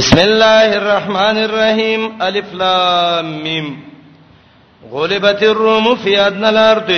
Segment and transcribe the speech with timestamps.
[0.00, 3.66] بسم الله الرحمن الرحيم الف لام میم
[4.94, 6.90] غلبت الروم في ادنى الارض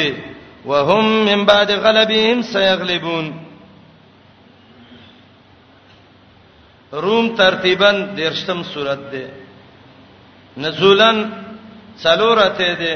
[0.70, 3.26] وهم من بعد غلبهم سيغلبون
[6.92, 9.24] روم ترتیبا درشتم سورت ده
[10.56, 11.18] نزولن
[12.04, 12.92] څلورته ده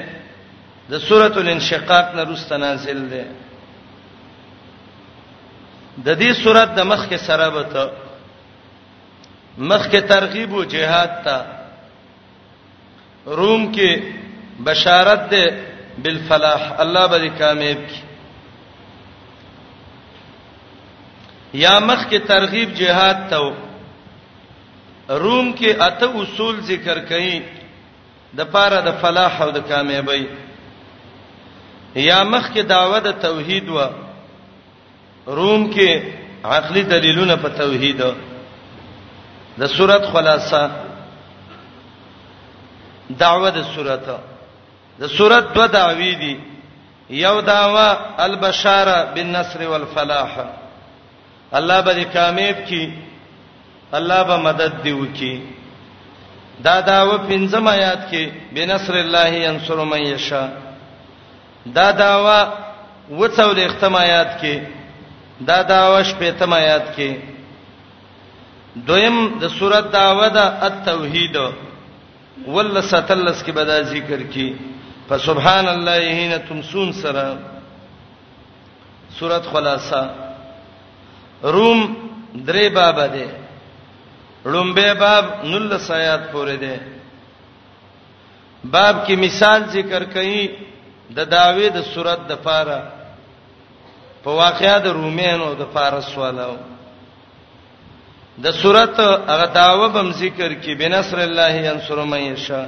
[0.90, 3.24] د سورۃ الانشقاق نه روسته نازل ده
[6.06, 7.84] د دې سورۃ د مخ کې سره به ته
[9.58, 11.42] مخکې ترغیب او جهاد ته
[13.36, 14.02] روم کې
[14.68, 15.44] بشارت ده
[16.02, 17.98] بالفلاح الله به کامیاب کی
[21.62, 23.54] یا مخکې ترغیب جهاد ته
[25.24, 27.42] روم کې اته اصول ذکر کړي
[28.36, 30.26] د پاره د فلاح او د کامیابی
[31.96, 33.78] یا مخکې دعوه د توحید و
[35.26, 36.02] روم کې
[36.44, 38.14] عقلي دلیلونه په توحید و
[39.60, 40.62] د صورت خلاصه
[43.22, 44.02] دعوه د صورت
[45.00, 46.34] د صورت دوه دعوی دي
[47.24, 47.86] یو دعوه
[48.26, 50.30] البشاره بالنصر والفلاح
[51.58, 52.82] الله به کامیاب کی
[53.98, 55.34] الله به مدد دی وکي
[56.66, 58.24] دا داوه پنځم آیات کې
[58.54, 60.48] بنصر الله ينصر من یشا
[61.74, 62.38] دا داوه
[63.18, 64.58] وڅول ختم آیات کې
[65.46, 67.39] دا داوه شپږم آیات کې
[68.74, 71.36] دویم د سورۃ داوه د التوحید
[72.46, 74.52] ول ستلس کې بدا ذکر کی
[75.08, 77.28] فسبحان الله حين تمسون سرا
[79.18, 80.02] سورۃ خلاصہ
[81.54, 81.84] روم
[82.34, 83.26] درې باب ده
[84.52, 86.80] لومبه باب نل سیات پورې ده
[88.64, 90.50] باب کې مثال ذکر کړي
[91.18, 92.92] د داوی د سورۃ د فاره
[94.24, 96.54] په واقعیا د رومینو د فارس والو
[98.44, 102.66] د صورت هغه داوه بم ذکر کې بنصر الله ينصر من يشاء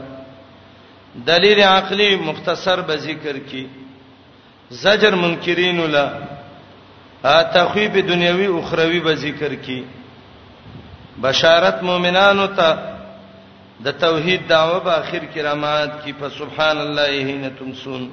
[1.26, 3.66] دلیل عقلی مختصر به ذکر کې
[4.82, 6.06] زجر منکرین ولا
[7.54, 9.82] تخویب دنیوي او اخروی به ذکر کې
[11.22, 12.78] بشارت مؤمنانو ته
[13.84, 18.10] د توحید داوه په اخر کې رامات کې په سبحان الله هینا تمسون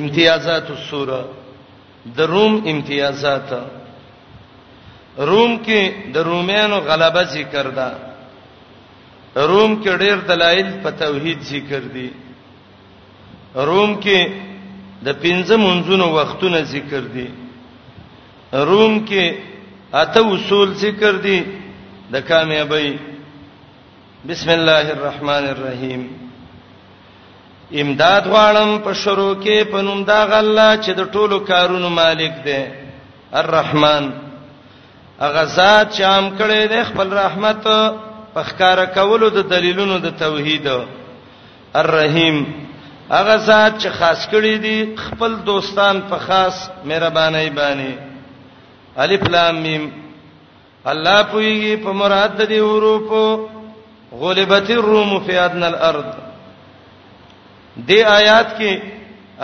[0.00, 1.22] امتیازات السوره
[2.16, 3.48] د روم امتیازات
[5.18, 7.88] روم کې د رومانو غلبه ذکر ده
[9.36, 12.10] روم کې ډېر دلایل په توحید ذکر دي
[13.54, 14.32] روم کې
[15.04, 17.28] د پنځه منځونو وختونه ذکر دي
[18.52, 19.36] روم کې
[19.92, 21.42] اته اصول ذکر دي
[22.12, 22.96] د کامیابی
[24.28, 26.02] بسم الله الرحمن الرحیم
[27.80, 32.60] امداد غواړم په شروع کې پنوم دا غلا چې د ټولو کارونو مالک دی
[33.32, 34.08] الرحمن
[35.22, 37.60] هغه ذات چې عام کړي د خپل رحمت
[38.34, 40.66] په ښکارا کولو د دلیلونو د توحید
[41.80, 42.38] الرحیم
[43.16, 47.92] هغه ذات چې خاص کړي دي خپل دوستان په خاص مهرباني باندې
[49.04, 49.84] الف لام میم
[50.94, 56.10] الله پوي په مراد دي حروف غلبت الروم فی ادنى الارض
[57.88, 58.82] دې آیات کې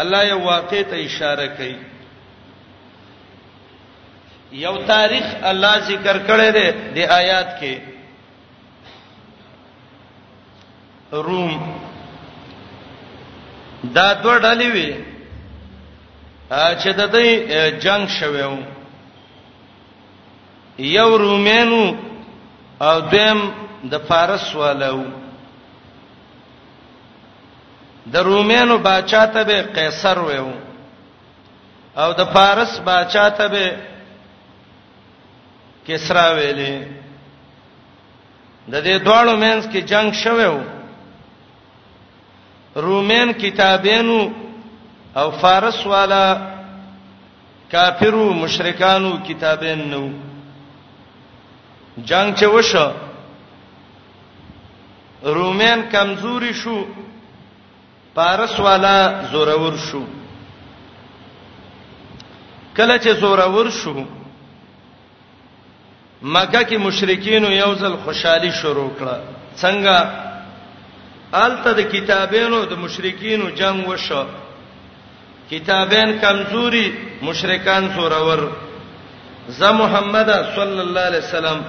[0.05, 1.77] الله یو واقع ته اشاره کوي
[4.57, 7.75] یو تاریخ الله ذکر کړی دی د آیات کې
[11.13, 11.53] روم
[13.95, 14.95] دا دوه ډلې وي
[16.83, 17.29] چې د دې
[17.81, 18.57] جنگ شوه و
[20.79, 21.83] یو رومینو
[22.81, 23.41] او دیم
[23.91, 25.05] د فارس والو
[28.13, 30.29] د رومینو بادشاہ ته به قیصر و
[32.01, 33.77] او د فارس بادشاہ ته به
[35.89, 36.75] کسرا ویلې
[38.71, 40.55] د دې دواړو مینس کې جنگ شوو
[42.87, 44.21] رومین کتابینو
[45.21, 46.25] او فارس والا
[47.73, 50.03] کافرو مشرکانو کتابین نو
[52.09, 52.87] جنگ چې وشو
[55.39, 56.77] رومین کمزوري شو
[58.15, 58.97] پارس والا
[59.31, 60.03] زورور شو
[62.77, 63.95] کله چې زورور شو
[66.23, 69.19] مکه کې مشرکین یو ځل خوشحالي شروع کړه
[69.55, 70.11] څنګه
[71.33, 74.23] آلته د کتابینو د مشرکین جنگ وشو
[75.51, 76.91] کتابین کمزوري
[77.23, 78.43] مشرکان زورور
[79.59, 81.63] ز محمد صلی الله علیه وسلم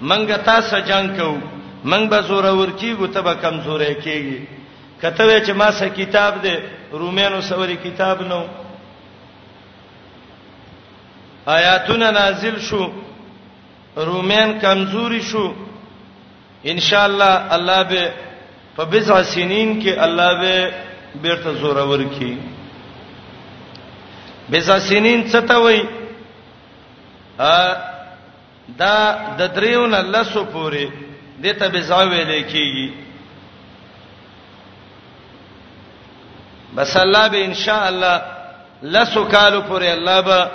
[0.00, 1.36] منګه تاسو جنگ کو
[1.84, 4.46] منګ به زورور کیږي ته به کمزورې کیږي
[5.02, 6.54] کته چې ما سره کتاب دې
[7.00, 8.44] رومانو سوري کتاب نو
[11.58, 12.86] آیاتونه نازل شو
[14.06, 15.46] رومین کمزوري شو
[16.70, 18.12] ان شاء الله الله به
[18.76, 20.72] په بضع سنین کې الله به
[21.22, 22.32] بیرته زوره ورکی
[24.52, 25.82] بضع سنین څه ته وای
[27.38, 27.76] ا
[28.78, 28.94] دا
[29.38, 30.86] د دریون الله سو پوره
[31.42, 32.88] دته بضع ویلې کیږي
[36.76, 38.22] بس الله به ان شاء الله
[38.82, 40.46] لسو کالو پورې الله به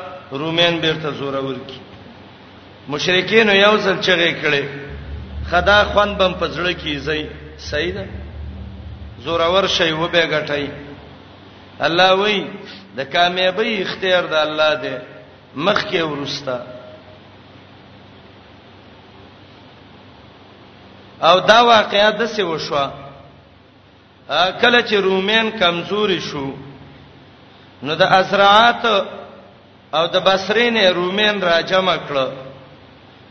[0.42, 1.80] رومین بیرته زوره ورکی
[2.92, 4.64] مشرکین یو ځل چغې کړې
[5.50, 7.24] خدا خوان بم پزړه کیږي
[7.58, 8.06] صحیح ده
[9.24, 10.66] زورور شی و به غټای
[11.80, 12.44] الله وای
[12.98, 14.96] د کامیابی اختیار د الله دی
[15.56, 16.58] مخ کې ورستا
[21.30, 22.86] او دا واقعیا د څه وشوه
[24.62, 26.48] کله چې رومین کمزوري شو
[27.84, 28.86] نو د ازرعات
[29.96, 32.52] او د بصرین رومین را جمع کړه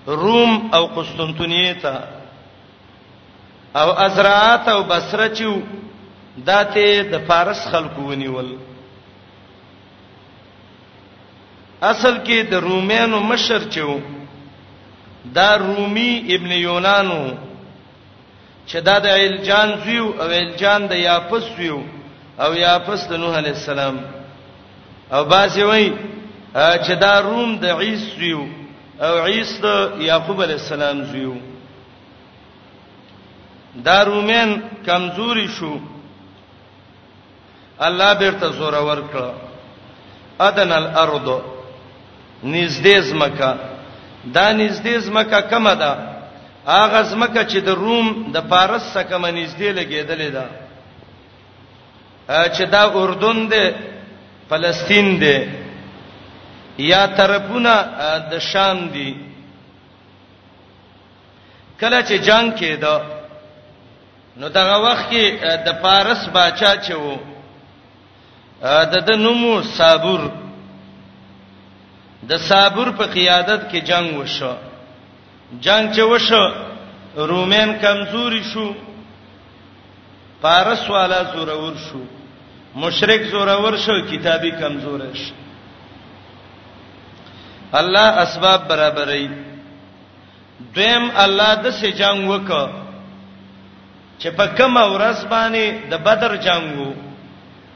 [0.06, 1.94] روم او قسطنطنیه ته
[3.76, 5.62] او ازرات او بصره چو
[6.46, 8.54] داته د فارس خلکو ونیول
[11.82, 13.99] اصل کې د رومانو مشر چو
[15.34, 17.31] دا رومي ابن یونانو
[18.66, 21.78] چې دا د الجان زیو او الجان د یافس زیو
[22.38, 23.96] او یافس د نوح علی السلام
[25.12, 25.93] او باسي وای
[26.84, 28.61] چې دا روم د عیس زیو
[29.00, 31.32] او عیسی د یعقوب علی السلام زیو
[33.84, 34.50] دا رومین
[34.86, 35.76] کمزوري شو
[37.86, 39.30] الله بیرته زوره ورکړه
[40.40, 41.28] ادن الارض
[42.44, 43.56] نږدې زمکه
[44.32, 45.90] دا نږدې زمکه کومه ده
[46.66, 50.44] اغه زمکه چې د روم د فارس څخه منځدې لګېدلې ده
[52.56, 53.74] چې دا اردن ده
[54.50, 55.61] فلسطین ده
[56.78, 57.74] یا طرفونه
[58.30, 59.14] د شام دي
[61.80, 62.96] کله چې جنگ کېده
[64.36, 65.24] نو دغه وخت کې
[65.66, 67.16] د پارس بادشاہ چو
[68.92, 70.22] د د نومو صابور
[72.28, 74.52] د صابور په قیادت کې جنگ وشو
[75.64, 76.46] جنگ چې وشو
[77.16, 78.72] رومین کمزوري شو
[80.40, 82.00] پارس والا زورور شو
[82.74, 85.34] مشرک زورور شو کتابي کمزور شو
[87.80, 89.24] الله اسباب برابرې
[90.76, 92.64] دیم الله د سې جنگ وکړه
[94.20, 96.92] چې په کوم ورځ باندې د بدر جنگ وو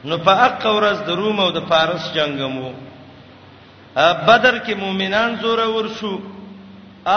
[0.07, 2.69] نو په حق ورځ د روم او د فارس جنگ مو
[4.27, 6.13] بدر کې مؤمنان زوره ورشو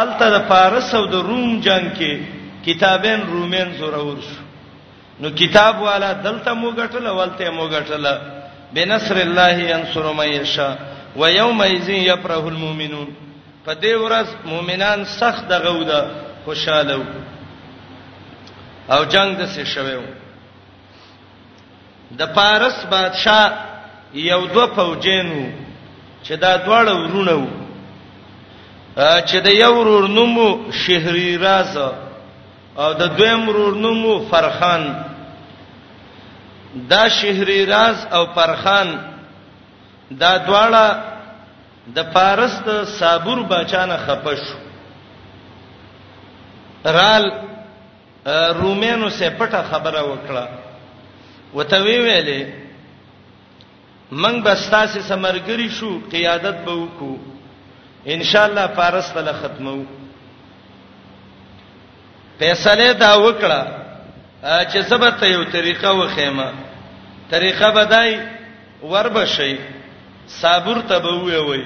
[0.00, 2.12] آلته د فارس او د روم جنگ کې
[2.66, 4.40] کتابین رومین زوره ورشو
[5.20, 8.04] نو کتاب والا دلته مو غټل ولته مو غټل
[8.74, 10.74] بنصر الله ينصر من يشاء
[11.16, 13.06] و یوم یذ یفرح المؤمنون
[13.66, 16.10] په دې ورځ مؤمنان سخت دغه ودا
[16.44, 17.04] خوشاله وو
[18.94, 20.02] او جنگ د څه شوو
[22.18, 23.50] د پارس بادشاه
[24.14, 25.52] یو دو فوجینو
[26.24, 27.48] چې دا دواړه ورونه وو
[29.20, 31.76] چې د یو ورور نومو شهري راز
[32.76, 35.04] او د دویم ورور نومو فرخان
[36.88, 38.88] دا شهري راز او فرخان
[40.10, 40.84] دا دواړه
[41.94, 44.42] د فارس د صابر بچانه خپش
[46.96, 47.24] رال
[48.60, 50.44] رومینو سه پټه خبره وکړه
[51.54, 52.46] وته وی ویلې
[54.22, 57.18] من بستاسه سمرګری شو قیادت به وکړو
[58.14, 59.76] ان شاء الله فارس ته ختمو
[62.38, 63.62] فیصله دا وکړه
[64.42, 66.52] چې زبر ته یو طریقه وخېمه
[67.30, 68.18] طریقه بدای
[68.82, 69.58] ور بشي
[70.38, 71.62] صابر ته به وې وې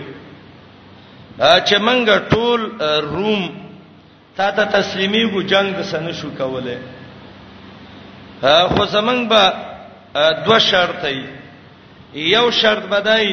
[1.67, 2.61] چې منګه ټول
[3.13, 3.43] روم
[4.37, 6.79] تا ته تسلیمي ګو جنگ سن شو کوله
[8.75, 9.43] خو زمنګ به
[10.47, 11.21] دوه شرط ای
[12.15, 13.29] یو شرط بدای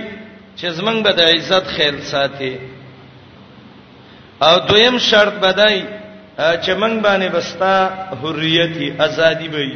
[0.57, 2.53] چې زمنګ به د عزت خیال ساتي
[4.47, 5.79] او دویم شرط بدای
[6.63, 7.75] چې منګ باندې بستا
[8.21, 9.71] حریت ازادي وي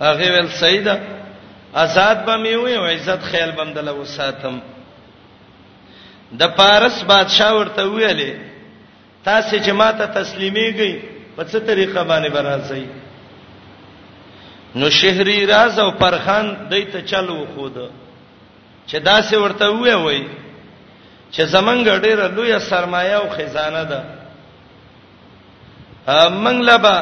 [0.00, 0.96] هغه ول سیدا
[1.74, 4.58] آزاد به مې وې او عزت خیال بم دل وساتم
[6.40, 8.32] د پارس بادشاہ ورته ویلې
[9.24, 10.92] تاسو چې ماته تسلیمېږئ
[11.36, 12.84] په څه طریقه باندې برازئ
[14.74, 17.74] نو شهري راز او پرخان دایته چلو خود
[18.88, 20.24] چې دا سه ورته وې وې
[21.32, 24.00] چې زمنګ ډېر لوی سرمایه او خزانه ده
[26.28, 26.96] منګلبا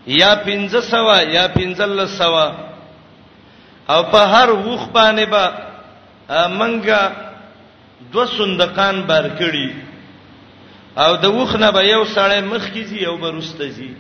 [0.06, 2.52] یا 1500 یا 1500
[3.88, 5.50] او په هر وخ باندې به
[6.38, 7.00] با منګه
[8.12, 9.68] دو صندوقان بار کړی
[10.99, 13.94] او د وخ نه به یو سړی مخ کیږي یو برسته زی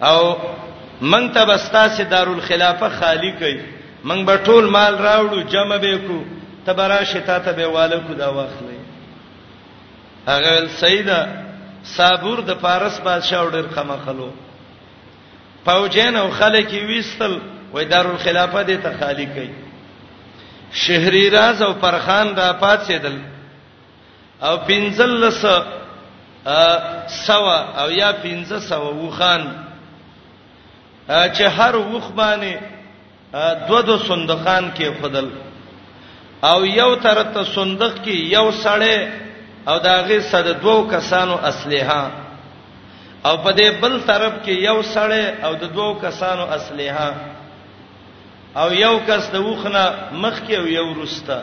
[0.00, 0.36] او
[1.02, 3.56] منګ ته بستاسه دارالخلافه خالی کړي
[4.04, 6.18] منګ به ټول مال راوړو جمع به کو
[6.66, 8.76] تبراشه تا ته به والو کو دا واخلې
[10.28, 11.22] هغه سیدا
[11.84, 14.30] صابور د فارس بادشاہ وړر کما خلو
[15.64, 17.38] پوجین او خلک ویستل
[17.72, 19.50] وای دارالخلافه دې ته خالی کړي
[20.82, 23.16] شهري راز او پرخان را پات سیدل
[24.42, 25.46] او پنځلس
[27.26, 29.42] سوا او یا پنځه سوا وخان
[31.08, 32.54] چې هر وخ باندې
[33.68, 35.28] دو دو صندوقان کې خدل
[36.50, 39.25] او یو تر ته صندوق کې یو سړی
[39.68, 42.10] او دا غي صد دوو کسانو اصليها
[43.26, 47.10] او په دې بل طرف کې یو سړی او د دوو کسانو اصليها
[48.56, 51.40] او یو کس د وخنه مخ کې او یو رستا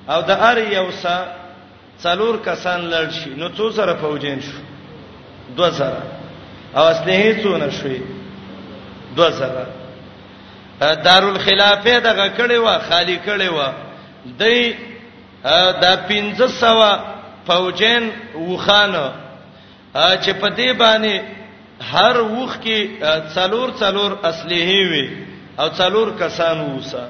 [0.10, 1.18] او د ار یو سا
[2.04, 4.60] څلور کسان لړ شي نو څو سره فوجین شو
[5.58, 5.84] 2000
[6.78, 8.00] او اصلي هیڅ نه شوي
[9.16, 9.77] 2000
[10.80, 13.72] دارالخلافه دغه کړي وا خالی کړي وا
[14.40, 14.76] دای
[15.82, 17.00] دا 1500
[17.48, 19.12] فوجین وخانه
[19.96, 21.22] چې په دې باندې
[21.94, 25.10] هر وخ کې څلور څلور اصلي وي
[25.60, 27.06] او څلور کسان وسه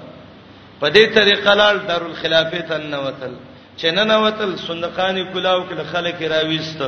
[0.82, 3.34] په دې طریقه لال دارالخلافه تن وتل
[3.80, 6.80] چې نن وتل صندقانی کلاو کې خلک راويست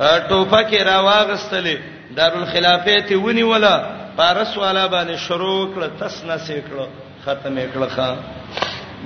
[0.00, 1.76] ټوپه کې راواغستلې
[2.16, 6.86] دارالخلافه ته ونی ولا پارس والا باندې شروع کړ تس نه سیکړو
[7.24, 8.16] ختم کړه خان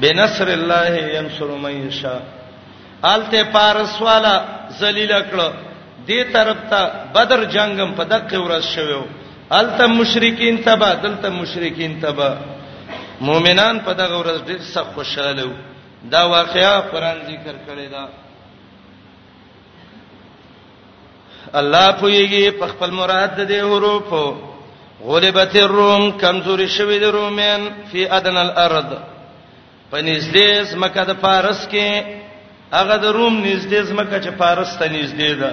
[0.05, 2.19] بنصر الله ينصر من يشاء
[3.11, 4.35] آلته پارس والا
[4.81, 5.53] ذلیل کړه
[6.09, 9.03] دې طرف ته بدر جنگم په دغه ورځ شویو
[9.61, 12.35] آلته مشرکین تبا دلته مشرکین تبا
[13.31, 18.05] مؤمنان په دغه ورځ ډېر سخت خوشاله وو دا واقعیا قران ذکر کړی دا
[21.63, 24.55] الله پویږي په خپل مراد د دې حروفو
[25.11, 27.61] غلبت الروم کمزوري شوې د رومین
[27.93, 28.91] فی ادن الارض
[29.91, 32.03] پنځدې زمکه د فارس کې
[32.79, 35.51] هغه د روم نږدې زمکه چې فارس ته نږدې ده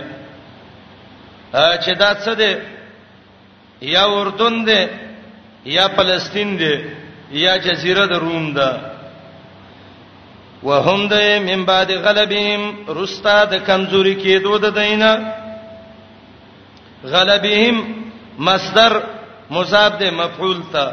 [1.83, 2.51] چې دا څه ده
[3.93, 4.89] یا اردن ده
[5.75, 6.73] یا فلسطین ده
[7.43, 8.69] یا جزیره د روم ده
[10.63, 12.61] وهم ده من بعد غلبهم
[12.97, 15.33] رستا د کمزوري کېدو د دینه
[17.03, 17.75] غلبهم
[18.47, 18.93] مصدر
[19.57, 20.85] مضاف د مفعول ته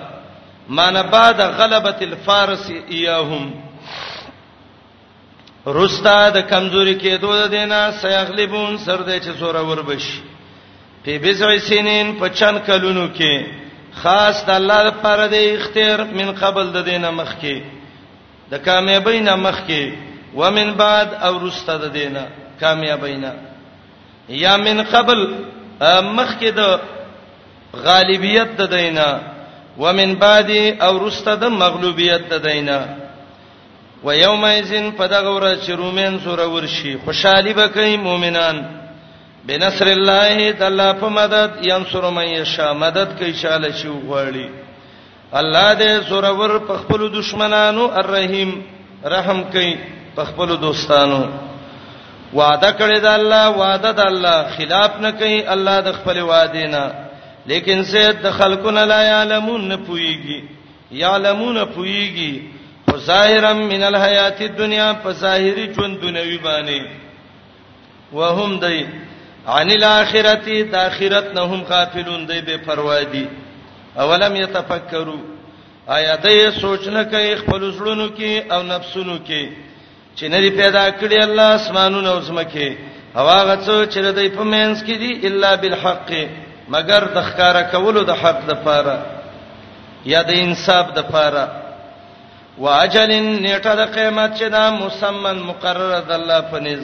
[0.78, 2.64] معنا بعد غلبۃ الفارس
[2.96, 3.44] ایاهم
[5.80, 10.04] رستا د کمزوري کېدو د دینه سیغلبون سر دې چې سوره وربش
[11.04, 16.66] په بزوی سینین په چن کلونو کې خاص د الله لپاره د اختیار من قبل
[16.76, 17.62] د دینه مخ کې
[18.52, 19.94] د کامیابینا مخ کې
[20.40, 22.24] ومن بعد او رستا د دینه
[22.62, 23.32] کامیابینا
[24.44, 25.20] یا من قبل
[26.18, 26.90] مخ کې د
[27.74, 29.08] غالبیت د دینه
[29.78, 30.50] ومن بعد
[30.82, 32.78] او رسته د مغلوبیت د دینه
[34.04, 38.56] و یوم یذن فدغور چرومن سور ورشي خوشالي بکای مؤمنان
[39.46, 44.48] بنصر الله تعالی په مدد ینصر من یشا مدد کوي شاله شو غړي
[45.32, 48.60] الله دې سور ور په خپل دشمنانو الرحیم
[49.04, 49.76] رحم کوي
[50.16, 51.22] په خپل دوستانو
[52.34, 57.09] وعده کړی دا الله وعده د الله خلاف نه کوي الله د خپل وعده نه
[57.46, 60.44] لیکن سید د خلقنا لا یعلمون نه پویږي
[61.02, 62.42] یعلمون پویږي
[62.90, 66.80] خو ظاهرا من الحیات الدنیا په ظاهری ژوند دنیوي باندې
[68.12, 68.86] وهم دای
[69.46, 73.26] عن الاخرته د اخرت نه هم غافلون دی بے پروا دي
[74.02, 75.18] اولم یتفکروا
[75.96, 79.48] آیا دای سوچ نه کوي خپل زړونو کې او نفسونو کې
[80.16, 82.70] چې نری پیدا کړی الله اسمانونو او زمکه
[83.16, 86.12] هوا غڅو چې دای په مینس کې دي الا بالحق
[86.74, 88.96] مگر د ښکارا کولو د حق د پاره
[90.12, 91.44] یا د انصاف د پاره
[92.64, 96.82] واجلن نیټه د قیامت چې دا مسمن مقرره د الله په نس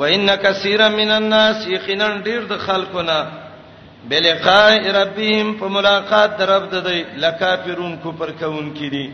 [0.00, 3.16] وان کثیر من الناس یقینا ډیر د خلقونه
[4.10, 9.06] بلقاء ربهم په ملاقات درب د دی لکافرون کو پر کون کړي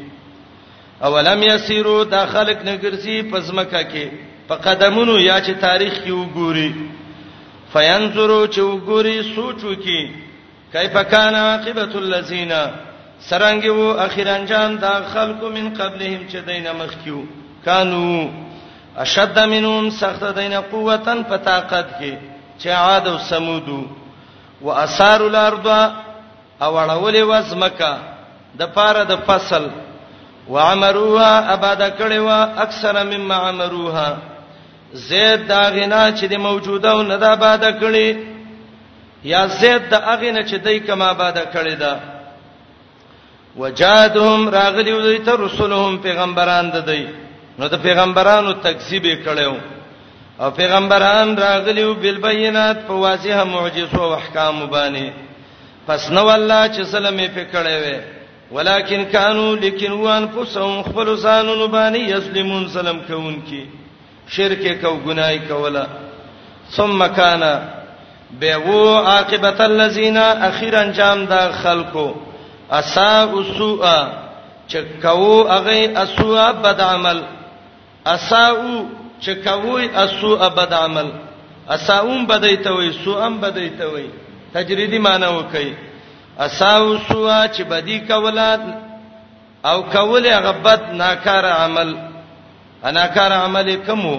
[1.08, 4.06] اولم یسیرو داخلك نګرځي پزمکه کې
[4.48, 6.70] په قدمونو یا چې تاریخ کې وګوري
[7.76, 10.10] فینظروا چې وګوري سوچو کې
[10.72, 12.52] کیف کان عاقبت الذین
[13.28, 17.18] سرانګي وو اخر انجام دا خلکو من قبلهم چې دینه مخکیو
[17.66, 18.06] کانو
[19.04, 22.14] اشد منهم سخت دینه قوتن په طاقت کې
[22.60, 23.80] چې عاد او سمودو
[24.66, 25.68] واثار الارض
[26.60, 27.92] او اړولې وزمکه
[28.62, 29.64] د پاره د فصل
[30.48, 34.08] وعمروها اباده کړي وا اکثر مما عمروها
[34.92, 38.16] زید دا غنا چې د موجوده او نه دا باده کړي
[39.24, 41.96] یا زید دا غنا چې دای کما باده کړي دا
[43.56, 47.06] وجادهم راغلی دوی ته رسولهم پیغمبران ده دی
[47.58, 49.54] نو د پیغمبرانو تکذیب کړو
[50.40, 55.10] او پیغمبران راغلیو بالبينات په واضحه معجزو او احکام باندې
[55.86, 57.98] پس نو الله چې سلامي په کړي وي
[58.50, 63.64] ولکن کانوا لیکن وان فسهم خپل ځانونو باندې یسلمون سلام کوونکی
[64.34, 65.84] شرک کو ګنای کولا
[66.76, 67.42] ثم کان
[68.40, 72.12] بیغو عاقبت الذین اخیر انجام دا خلقو
[72.78, 73.98] اسا اسوا
[74.68, 77.20] چکاو اغه اسوا بد عمل
[78.12, 78.82] اساو
[79.26, 81.10] چکاوی اسوا بد عمل
[81.74, 84.06] اساوم بدایته وای سوام بدایته وای
[84.54, 85.72] تجریدی معنی وکي
[86.46, 88.56] اساو سوا چې بدی کولا
[89.70, 91.94] او کول غبت ناکار عمل
[92.88, 94.14] اناکار عمل کمو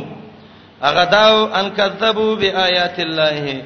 [0.84, 3.62] هغه داو ان کذبوا بیاات الله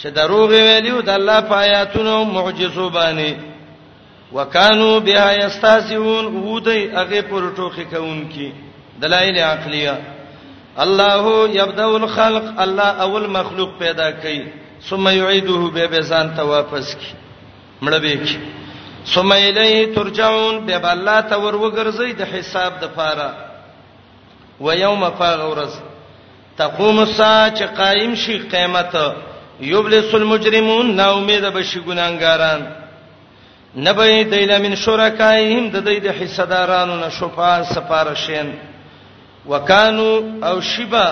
[0.00, 7.50] چې دروغ ویلو د الله په آیاتونو معجزو باندې وکانو بها یستاسیون ودی هغه پر
[7.58, 8.48] ټوخه کوونکی
[9.02, 9.98] دلایل عقلیه
[10.84, 14.42] الله یبدأ الخلق الله اول مخلوق پیدا کوي
[14.90, 17.12] ثم يعيده به به ځان ته واپس کی
[17.82, 18.38] مړه به کی
[19.12, 23.30] ثم الیه ترجعون به الله ته ور وګرځي د حساب د پاره
[24.60, 25.74] و یوم فغورز
[26.58, 28.96] تقوم الساعه چې قائم شي قیامت
[29.60, 32.60] یبلس المجرمون نا امید بشي ګناګاران
[33.76, 38.52] نبه دیل من شرکایهم د دې د حصدارانو نه شفاء سفارشین
[39.46, 40.12] وکانو
[40.48, 41.06] او شبا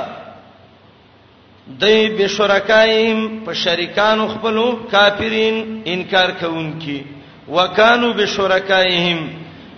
[1.81, 6.97] دای به شرکایم په شریکانو خپلو کافرین انکار کوونکې
[7.49, 9.29] وکانو به شرکایهم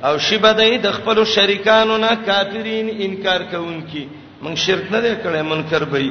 [0.05, 4.03] او شیبه دای د خپل شریکانو نه کافرین انکار کوونکی
[4.43, 6.03] من شرک نه کړي منکر به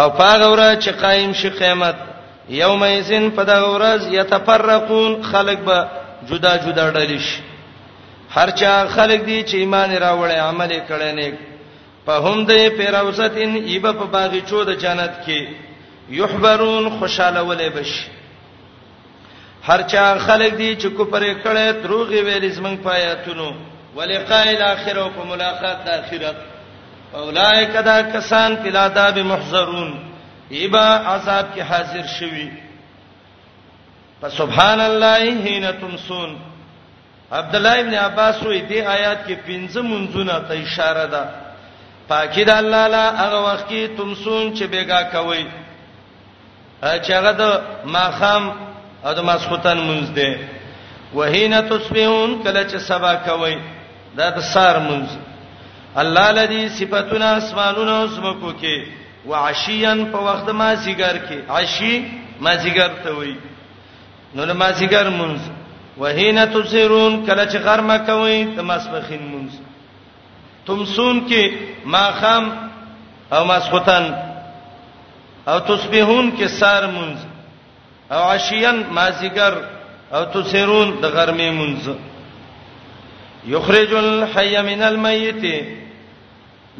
[0.00, 1.96] او پاغه ورځ چې قائم شي قیامت
[2.62, 5.78] یوم یزن پدا ورځ یتفرقون خلق به
[6.28, 7.38] جدا جدا ډلې شي
[8.36, 11.38] هرچا خلق دي چې ایمان راوړې عمل کړي نه
[12.06, 15.38] په هم دې پیروستین ایبه په باغچو د جنت کې
[16.20, 18.06] یحبرون خوشاله ولې بشي
[19.68, 23.50] هرچا خلک دي چې کوپر کړه دروغ ویل زمنګ پایاتونو
[23.96, 26.36] ولقاء الاخره او په ملاقات د اخرت
[27.22, 29.92] اولائک دا کسان فلا داب محذرون
[30.58, 32.48] ایبا عذاب کې حاضر شوي
[34.20, 36.36] فسبحان الله حين تمسون
[37.40, 41.24] عبد الله ابن عباس وې دې آیات کې پنځه منځونه ته اشاره ده
[42.08, 45.46] پاکی د الله لا هغه وخت کې تمسون چې بیګا کوي
[46.82, 47.62] چې هغه د
[47.96, 48.52] ماخام
[49.06, 50.30] او د ماسختن مونږ دی
[51.18, 53.56] وهینا تصبحون کله چې سبا کوي
[54.18, 55.06] دا د سار مونږ
[56.02, 58.76] الله الذي صفاتنا اسمانونو سمکو کې
[59.30, 61.94] وعشیان په وخت ما سیګر کې عشی
[62.44, 63.34] ما سیګر ته وای
[64.34, 65.38] نو ما سیګر مونږ
[66.00, 69.50] وهینا تصيرون کله چې غرمه کوي د مسبخین مونږ
[70.66, 71.56] تمسون کې
[71.94, 72.44] ما خام
[73.34, 74.06] او مسختن
[75.50, 77.16] او تصبحون کې سار مونږ
[78.10, 79.54] او عشیان مازیګر
[80.14, 81.88] او تسرون د غرمې منځ
[83.54, 85.42] یخرج الحي من الميت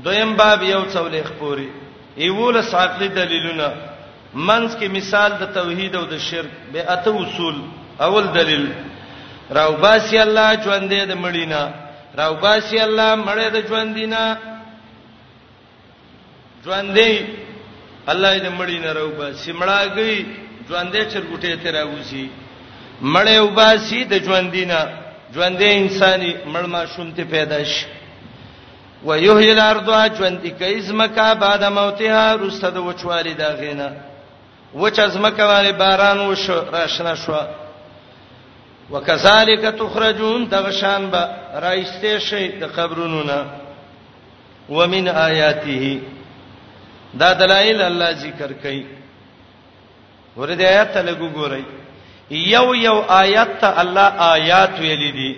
[0.04, 1.68] دویم باب یو څولې خپوري
[2.22, 3.72] ایول ساقلی دلیلونه
[4.34, 7.54] منځ کې مثال د توحید او د شرک به اته اصول
[8.00, 8.72] اول دلیل
[9.56, 11.62] راو باسی الله ژوندې د مړینا
[12.18, 14.24] راو باسی الله مړې د ژوندینا
[16.64, 17.24] ژوندې
[18.06, 20.24] الله دې مړینا راو باسی مړاګي
[20.72, 22.24] ژوندې چرګوټې ته راوځي
[23.12, 24.80] مړې وباسي د ژوندینا
[25.34, 27.84] ژوندې انساني مړ ما شوم ته پیدا شي
[29.06, 29.86] ويحيي الارض
[30.18, 33.88] ژوندې کوي زمکا بعد موتها رسته د وچوالي دا غینا
[34.82, 36.44] وچ ازمکا باندې باران وش
[36.76, 37.32] راشنا شو
[38.92, 41.22] وکذالک تخرجون دغشان به
[41.64, 43.40] رایسته شي د قبرونو نه
[44.76, 45.84] ومن آیاته
[47.20, 48.84] دا دلایل الله ذکر کوي
[50.36, 51.62] ورته د آیات ته لګو ګورئ
[52.54, 55.30] یو یو آیات ته الله آیات ویلې دي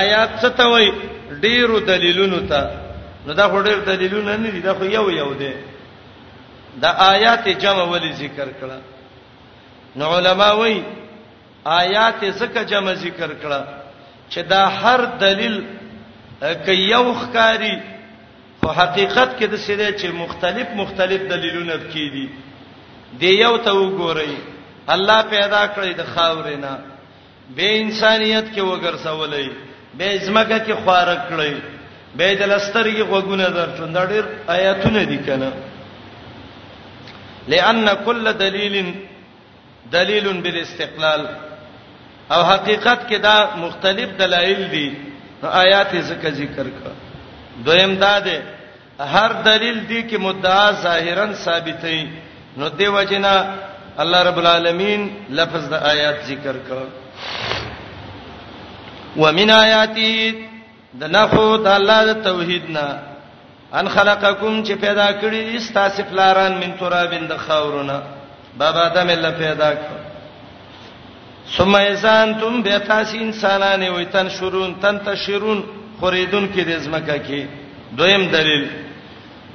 [0.00, 0.86] آیات څه ته وای
[1.42, 2.62] ډیرو دلیلونو ته
[3.26, 5.52] نو دا خو ډیر دلیلونه نه دي دا خو یو یو دي
[6.82, 8.80] دا آیات جمع ولې ذکر کړه
[9.96, 10.80] نو علما وای
[11.66, 13.60] آیات زکه جمع ذکر کړه
[14.32, 15.64] چې دا هر دلیل
[16.40, 17.74] کې یو ښکاری
[18.62, 22.26] په حقیقت کې د سړي چې مختلف مختلف دلیلونه پکې دي
[23.18, 24.30] دی یو ته وګورئ
[24.94, 26.72] الله پیدا کړی د خاورې نه
[27.56, 29.50] به انسانيت کې وګرځولې
[29.98, 31.56] به ځمکه کې خوار کړی
[32.16, 35.50] به د لسترګي وګونه درڅون ډېر آیاتونه دي کنه
[37.48, 38.74] لئن کل دلیل
[39.92, 41.26] دلیل بالاستقلال
[42.30, 44.86] او حقیقت کې دا مختلف دلایل دي
[45.64, 46.90] آیات ذکر ذکر کا
[47.66, 48.42] دویم دا ده
[48.98, 52.06] هر دلیل دی کې مدعا ظاهرا ثابتې
[52.56, 53.54] نو دی وجنا
[53.98, 55.08] الله رب العالمین
[55.38, 56.84] لفظ د آیات ذکر کړ
[59.22, 60.10] ومن آیاتی
[61.00, 62.86] د نخو د الله د توحیدنا
[63.80, 68.00] ان خلقکم چې پیدا کړی دي تاسو فلاران من ترابین د خاورونه
[68.58, 75.62] بابا دم الله پیدا کړ ثم انتم به تاسو انسانانه وي تن شرون تن تشرون
[76.00, 77.46] خریدون کې د زمکه کې
[77.96, 78.68] دویم دلیل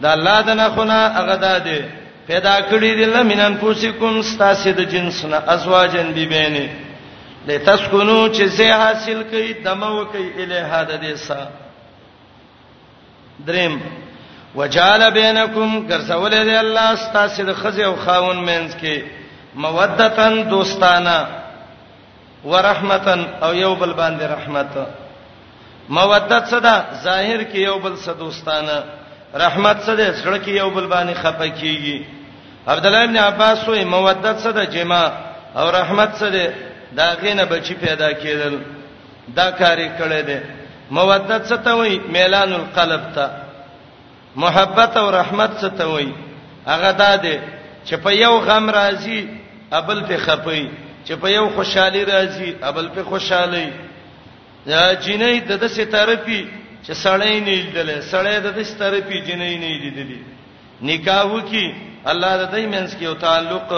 [0.01, 1.77] د الله د نخونه هغه ده
[2.27, 6.65] پیدا کړی دی لمنن پوسیکم ستاسو د جنسنا ازواجن بیبینه
[7.47, 11.41] لتسكنوا چې زه حاصل کړئ دمو کړئ الیه د دیسا
[13.47, 13.77] دریم
[14.55, 19.01] وجال بینکم ګرځول دی الله ستاسو د خزه او خاون مینس کې
[19.65, 21.27] مودتن دوستانه
[22.51, 24.71] ورحمتن او یو بل باندې رحمت
[25.97, 28.83] مودت صدا ظاهر کې یو بل سره دوستانه
[29.39, 31.97] رحمت څه دې سره کې یو بل باندې خپکیږي
[32.73, 35.03] عبد الله ابن عباس وې مودت څه د جما
[35.59, 36.47] او رحمت څه دې
[36.99, 38.53] دا غینه بچی پیدا کېدل
[39.39, 40.39] دا کاری کړی دې
[40.97, 43.29] مودت څه ته وې میلان القلب ته
[44.43, 46.07] محبت او رحمت څه ته وې
[46.71, 47.37] هغه دا دې
[47.87, 49.21] چې په یو غم راځي
[49.79, 50.67] ابل په خپي
[51.07, 53.67] چې په یو خوشحالي راځي ابل په خوشحالي
[54.67, 56.41] دا جنې د د ستاره پی
[56.85, 60.21] چې سړی نه لیدل سړی د دې ستره پیجنې نه لیدلې
[60.89, 61.65] نکاح وکي
[62.11, 63.69] الله د دې منس کې او تعلق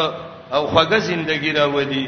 [0.55, 2.05] او خوږه ژوندۍ راوړي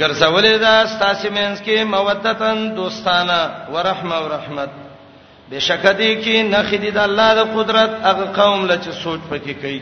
[0.00, 3.38] ګرځولې دا ستاسو منس کې مودتن دوستانه
[3.74, 4.70] ورحمه او رحمت
[5.50, 9.80] بشکدې کې نخدي د الله د قدرت هغه قوم لچ سوچ پکې کوي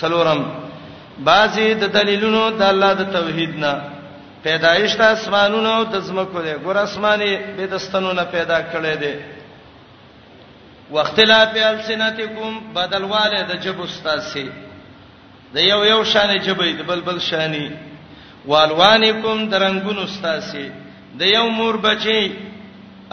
[0.00, 0.40] سلورم
[1.30, 3.72] بعضی د دلیلونو د الله د توحید نه
[4.46, 9.14] پیدایش د اسمانونو او د زمکو دی ګور اسماني به دستنو نه پیدا کړي دي
[10.90, 14.44] واختلاف السنتکم بدلواله د جب استاسی
[15.54, 17.66] د یو یو شان جبې د بلبل شانی
[18.52, 20.68] والوانکم درنګون استاسی
[21.24, 22.32] د یو مور بچي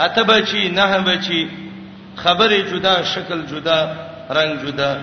[0.07, 1.41] اته بچي نه بچي
[2.21, 3.79] خبره جدا شکل جدا
[4.37, 4.93] رنگ جدا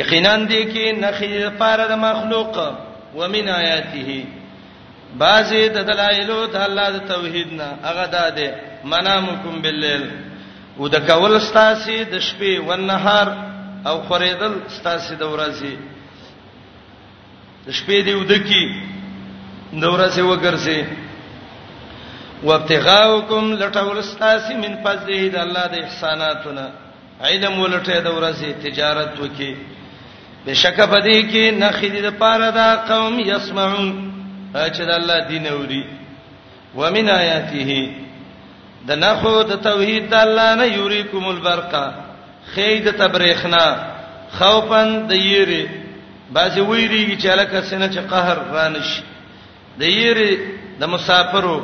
[0.00, 2.58] یقینا دي کې نخې لپاره د مخلوق
[3.14, 4.20] ومن آیاته
[5.16, 8.48] بعضی د دلایل د الله د توحید نه هغه داده
[8.84, 10.04] منامکم باللیل
[10.78, 13.28] او د کول ستاسي د شپې او نهار
[13.88, 15.72] او خریدل ستاسي د ورځې
[17.66, 18.64] د شپې دی ودکی
[19.82, 20.84] د ورځې وګرځي
[22.42, 26.66] وابتغاؤکم لټول ستاسي من فضله د الله د احساناتونه
[27.22, 29.54] علم ولټه د ورځې تجارت وکي
[30.46, 34.07] بشک بدی کې نخې د پاره دا قوم يسمعون
[34.66, 35.82] چې د الله دین اوري
[36.78, 37.92] ومن آیاته
[38.88, 41.84] د نخو د توحید د الله نه یوریکم البرقا
[42.54, 43.64] خید تبریخنا
[44.38, 45.64] خوفن د یری
[46.36, 48.88] باځي ویریږي چې لکه سینه چې قهر رانش
[49.80, 50.32] د یری
[50.80, 51.58] د مسافرو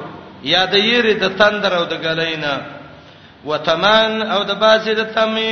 [0.52, 2.54] یا د یری د تندر او د غلینا
[3.48, 5.50] وتمان او د بازي د تمي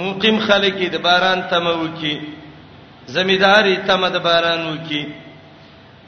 [0.00, 2.14] موقیم خلک د باران تمو کی
[3.16, 5.02] زمیداری تمه د باران وکي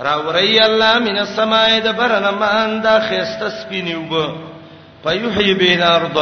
[0.01, 4.13] راوری الله من السماء د برنمان دا خسته سپینیوب
[5.05, 6.19] پيحيي بين ارض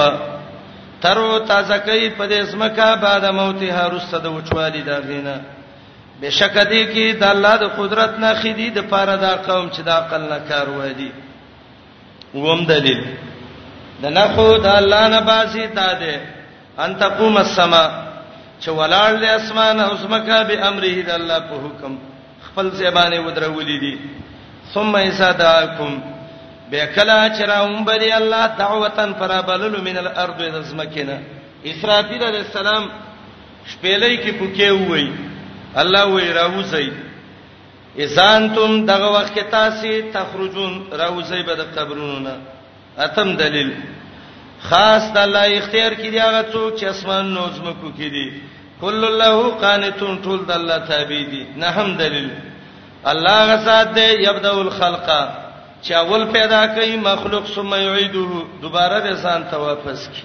[1.00, 5.36] ترو تازه کوي په دې اسمکا بعد موته رسد د وچوالي دا غینا
[6.20, 9.88] بشک دې کې د الله د قدرت نه خېدي د پاره دا قوم چې د
[9.88, 11.12] عقل نه کار وایي
[12.34, 13.04] ووم دلیل
[14.02, 16.16] د نخو د الله نه باسي تا دې
[16.84, 17.86] ان تقوم السما
[18.60, 21.98] چې ولال د اسمان او اسمکا به امره د الله په حکم
[22.57, 23.95] خپل زبانه ودرولې دي
[24.75, 25.92] ثم یصداکم
[26.71, 31.16] بیکلا چرون بری الله دعوتن فرابلل من الارض ازمکنا
[31.73, 32.85] اسرافیل علیہ السلام
[33.73, 35.05] شپېلې کې پوکې وای
[35.83, 36.88] الله وې راوځي
[38.05, 42.35] اذان تم دغه وخت کې تاسو تخرجون راوځي به د قبرونو نه
[43.09, 43.71] اتم دلیل
[44.69, 48.27] خاص د الله اختیار کړي هغه څوک چې اسمان نو زمکو کې دي
[48.80, 52.28] کل له قانتون ټول د الله تابع دي نه هم دلیل
[53.10, 55.08] الله غسات دی یبدا الخلق
[55.84, 58.28] چې اول پیدا کوي مخلوق ثم یعيده
[58.62, 60.22] دوباره به ځان ته واپس کی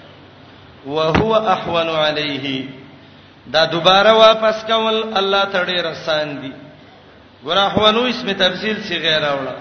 [0.85, 2.65] وهو احون علیه
[3.53, 6.51] دا دوباره واپس کول الله تړي رسان دي
[7.45, 9.55] ګور احونو اسم تفصیل سی غیر اوله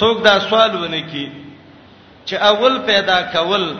[0.00, 1.30] څوک دا سوال ونه کی
[2.26, 3.72] چې اول پیدا کول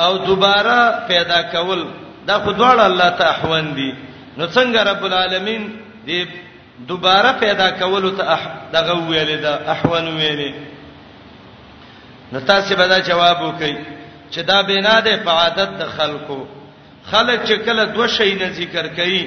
[0.00, 0.76] او دوباره
[1.08, 1.84] پیدا کول
[2.30, 3.90] دا خدواړه الله ته احوان دي
[4.38, 5.62] نو څنګه رب العالمین
[6.06, 6.26] دې
[6.90, 8.42] دوباره پیدا کول ته اح
[8.76, 10.54] دغه ویلې دا احوان ویلې
[12.32, 13.74] نو تاسو به دا جواب وکړئ
[14.32, 16.38] چې دا بنا ده په عادت د خلکو
[17.10, 19.22] خلک چې کله دوه شی نه ذکر کوي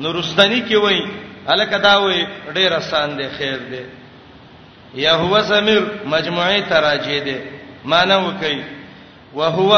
[0.00, 1.06] نو رستنی کې وای
[1.54, 2.26] الکه دا وای
[2.58, 3.80] ډیر آسان دی خیر دی
[5.02, 5.82] یا هو سمیر
[6.14, 7.36] مجموعه تراجه دی
[7.92, 8.58] معنی وکي
[9.38, 9.72] وهو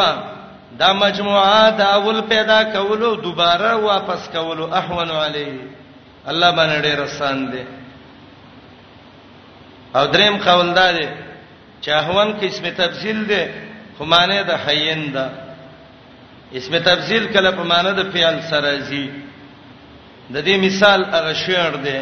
[0.73, 5.61] دا مجموعه دا اول پیدا کولو دوباره واپس کولو احون علی
[6.27, 7.63] الله باندې ډیر آسان دی
[9.95, 11.09] او دریم قول دا دی
[11.83, 13.45] چې احون کې اسم تفصیل دی
[13.99, 15.29] خو معنی د حین دا
[16.55, 19.11] اسم تفصیل کله په معنی د فعل سره زی
[20.33, 22.01] د دې مثال هغه شعر دی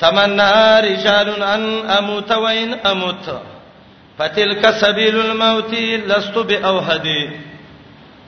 [0.00, 1.62] تمنا رجال ان
[1.96, 3.28] اموت وین اموت
[4.22, 5.72] فتلک سبیل الموت
[6.08, 7.22] لست باوحدی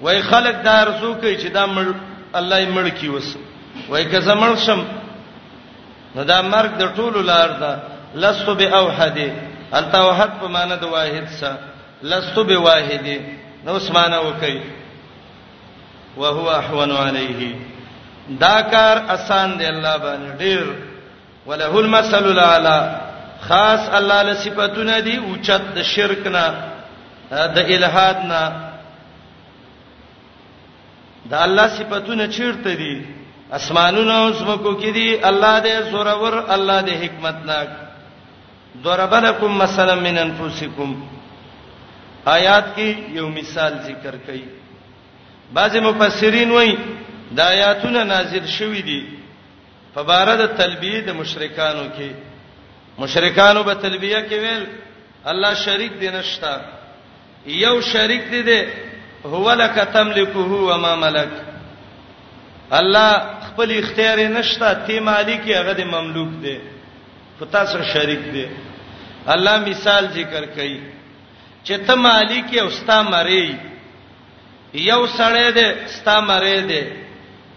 [0.05, 1.95] وای خلق دا ارزو کوي چې دا مړ
[2.39, 3.29] الله یې مړ کی وس
[3.89, 4.83] وای که زمړ شم
[6.17, 7.79] نو دا مرګ د ټولو لار ده
[8.25, 9.29] لست باوحدی
[9.83, 11.59] التوحد په معنی د واحد سره
[12.15, 13.17] لست بواحدی
[13.69, 14.61] نو اسمانه وکي
[16.17, 17.55] وهو احون علیه
[18.43, 20.75] دا کار آسان دی الله باندې ډیر
[21.53, 22.79] ولہ المثل الاعلى
[23.49, 26.45] خاص الله له صفاتونه دي او چت د شرک نه
[27.57, 28.43] د الہاد نه
[31.31, 32.95] د الله صفاتونه چیرته دي
[33.59, 37.69] اسمانونو او زمکو کې دي الله دې زورور الله دې حکمت ناک
[38.85, 40.91] ضربلکم مثلا من انفسکم
[42.37, 44.45] آیات کې یو مثال ذکر کړي
[45.57, 46.77] بعض مفسرین وایي
[47.37, 49.01] دا آیاتونه نازل شوې دي
[49.95, 52.11] په بار د تلبیه د مشرکانو کې
[52.99, 54.65] مشرکانو په تلبیه کې ویل
[55.33, 56.57] الله شریک دی نشتا
[57.61, 58.61] یو شریک دی دی
[59.25, 61.29] هو لک تملکه هو ما ملک
[62.71, 63.13] الله
[63.49, 66.57] خپل اختیار نشتا تی مالک هغه دی مملوک دی
[67.41, 68.47] پتا سره شریک دی
[69.37, 70.81] الله مثال ذکر کوي
[71.65, 73.57] چې ته مالک او ستا مری
[74.85, 75.67] یو سړی دی
[75.99, 76.81] ستا مری دی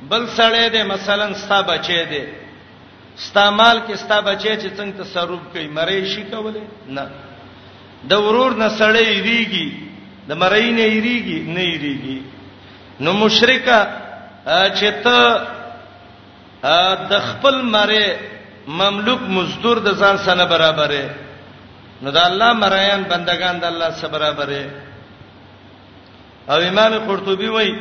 [0.09, 2.25] بل سړی دی مثلا ستا بچی دی
[3.21, 6.63] استعمال کې ستا بچی چې څنګه تصرف کوي مړې شي کولې
[6.97, 7.05] نه
[8.09, 9.67] د ورور نه سړې ریږي
[10.29, 12.19] د مړې نه ریږي نه ریږي
[13.03, 13.79] نو مشرکا
[14.77, 15.19] چې ته
[17.13, 18.05] د خپل مړې
[18.81, 21.05] مملوک مزدور د ځان سره برابرې
[22.01, 24.65] نو د الله مریان بندگان د الله سره برابرې
[26.51, 27.73] او امام قرطبي وایي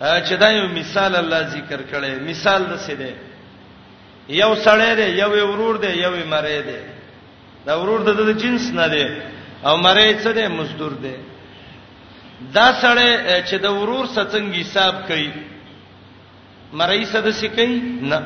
[0.00, 3.12] چې دا یو مثال الله ذکر کړي مثال د څه دی
[4.28, 6.78] یو سړی دی یو ورور دی یو مری دی
[7.66, 9.06] دا ورور د جنس نه دی
[9.66, 11.14] او مری څه دی مزدور دی
[12.54, 15.30] دا سړی چې د ورور څنګه حساب کوي
[16.72, 17.66] مری څه د سکی
[18.10, 18.18] نه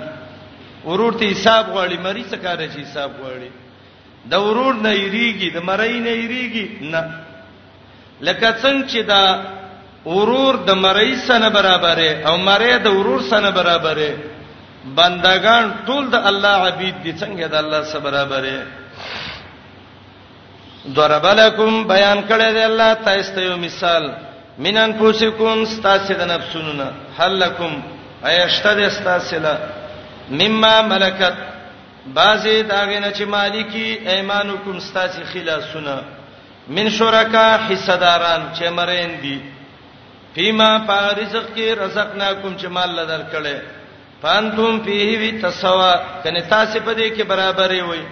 [0.85, 3.51] ورور ته حساب غواړي مری څه کار شي حساب غواړي
[4.31, 7.03] د ورور نه یریږي د مری نه یریږي نه
[8.21, 9.23] لکه څنګه چې دا
[10.05, 14.13] ورور د مری سره برابرې او مری د ورور سره برابرې
[14.97, 18.59] بندگان ټول د الله عبید دي څنګه د الله سره برابرې
[20.99, 24.05] ضربلکم بیان کړی دی الله تاسو یو مثال
[24.65, 27.73] مینن پوسیکون ستاسو د نفسونو نه حلکم
[28.33, 29.55] ایشتد استاسلا
[30.41, 31.37] مما ملکت
[32.19, 35.97] بازي داغه نه چې مالکی ایمانکم ستاسو خلاصونه
[36.77, 39.41] من شرکا حصداران چې مرین دي
[40.35, 43.57] فيما پارزق کې رزقناکم چې مال لدر کړي
[44.23, 45.93] فانتم فيه وی تسوا
[46.25, 48.03] کنه تاسو په دې کې برابرې وي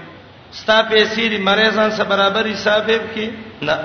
[0.59, 3.79] ستا پیسې دې مریضان سره برابرې صاحب کې نه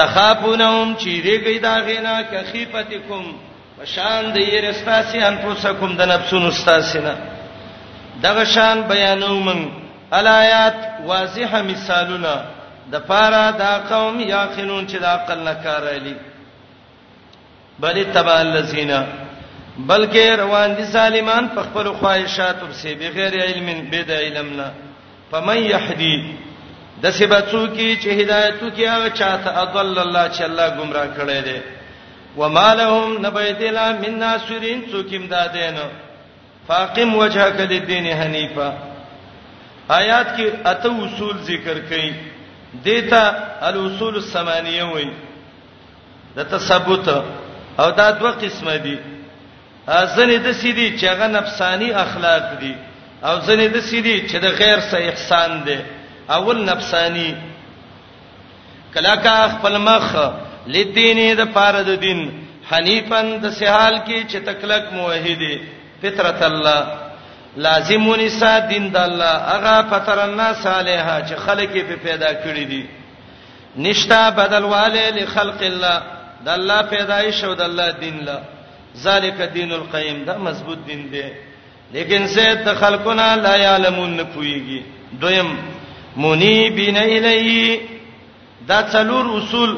[0.00, 3.24] تخافونهم چې دې دا غینا کخیفتکم
[3.78, 7.14] وشان د یې رستاسي انفسکم د نفسونو استاسینا
[8.26, 9.64] دغه شان بیانو من
[10.20, 10.76] الایات
[11.10, 12.36] واضحه مثالونه
[12.92, 16.14] د پارا دا قوم یاخلون چې د عقل نه کار علی
[17.82, 18.90] بل تبع الذین
[19.78, 24.70] بلکې روان دي سالمان په خپل خواهشاتو سي بغیر علم بيد علمنا
[25.30, 26.14] فمن يهدي
[27.06, 31.62] د سباتو کې چې هدایتو کې هغه چاته اضل الله چې الله گمراه کړي دي
[32.36, 35.74] ومالهم نبيتلا من ناصرين څوکیم دادین
[36.68, 38.68] فاقم وجهك للدين حنيفا
[39.96, 42.12] آیات کې اته اصول ذکر کړي
[42.84, 43.24] دیتا
[43.72, 45.10] الاصول الثمانيه وایي
[46.38, 47.08] د تثبوت
[47.78, 48.96] او دا دوه قسمه دي
[49.86, 52.74] ځنې د سیدی چې هغه نفسانی اخلاق دي
[53.22, 55.78] او ځنې د سیدی چې د غیر سه احسان دي
[56.36, 57.34] اول نفسانی
[58.94, 60.06] کلاکا خپل مخ
[60.68, 62.20] لدینې د پاره د دین
[62.70, 65.56] حنیفن د سهال کې چې تکلک موحدی
[66.02, 66.80] فطرت الله
[67.56, 72.82] لازمونی سا دین د الله هغه فطر الناس صالحه چې خلک په پیدا کړی دي
[73.76, 76.02] نشتا بدلواله لخلق الله
[76.44, 78.40] د الله پیدایش او د الله دین الله
[79.02, 81.22] ذالک دین القیم دا مضبوط دین دی
[81.94, 84.80] لیکن سید د خلقنا لا یعلمون نپویږي
[85.22, 85.50] دویم
[86.24, 87.78] منیبین الیه
[88.68, 89.74] دا څلور اصول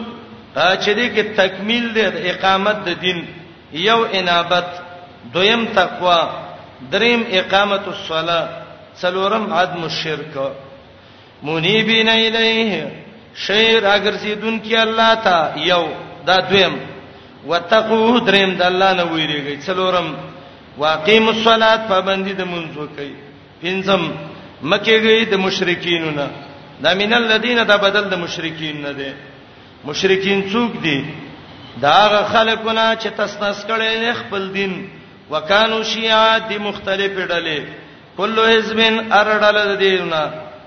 [0.57, 3.25] چې دې کې تکمیل دی د اقامت د دین
[3.89, 4.69] یو انابت
[5.35, 6.21] دویم تقوا
[6.93, 8.47] دریم اقامت الصلاه
[9.01, 10.37] څلورم عدم الشرک
[11.43, 12.87] منیبین الیه
[13.47, 15.85] شیر اگر سیدون کی الله تا یو
[16.27, 16.75] دا دویم
[17.51, 20.09] وتقو دریم د الله نه ویریږي څلورم
[20.81, 23.13] واقیم الصلات پابندی د منځو کوي
[23.63, 24.03] پنځم
[24.71, 26.27] مکیږي د مشرکینو نه
[26.85, 29.11] دا مین الذین دا بدل د مشرکین نه دي
[29.91, 30.99] مشرکین څوک دي
[31.85, 31.99] دا
[32.33, 34.73] خلکونه چې تسنس کړي خپل دین
[35.31, 37.59] وکانو شیعه دي مختلفې ډلې
[38.17, 40.21] کله حزبن ارډل دیونه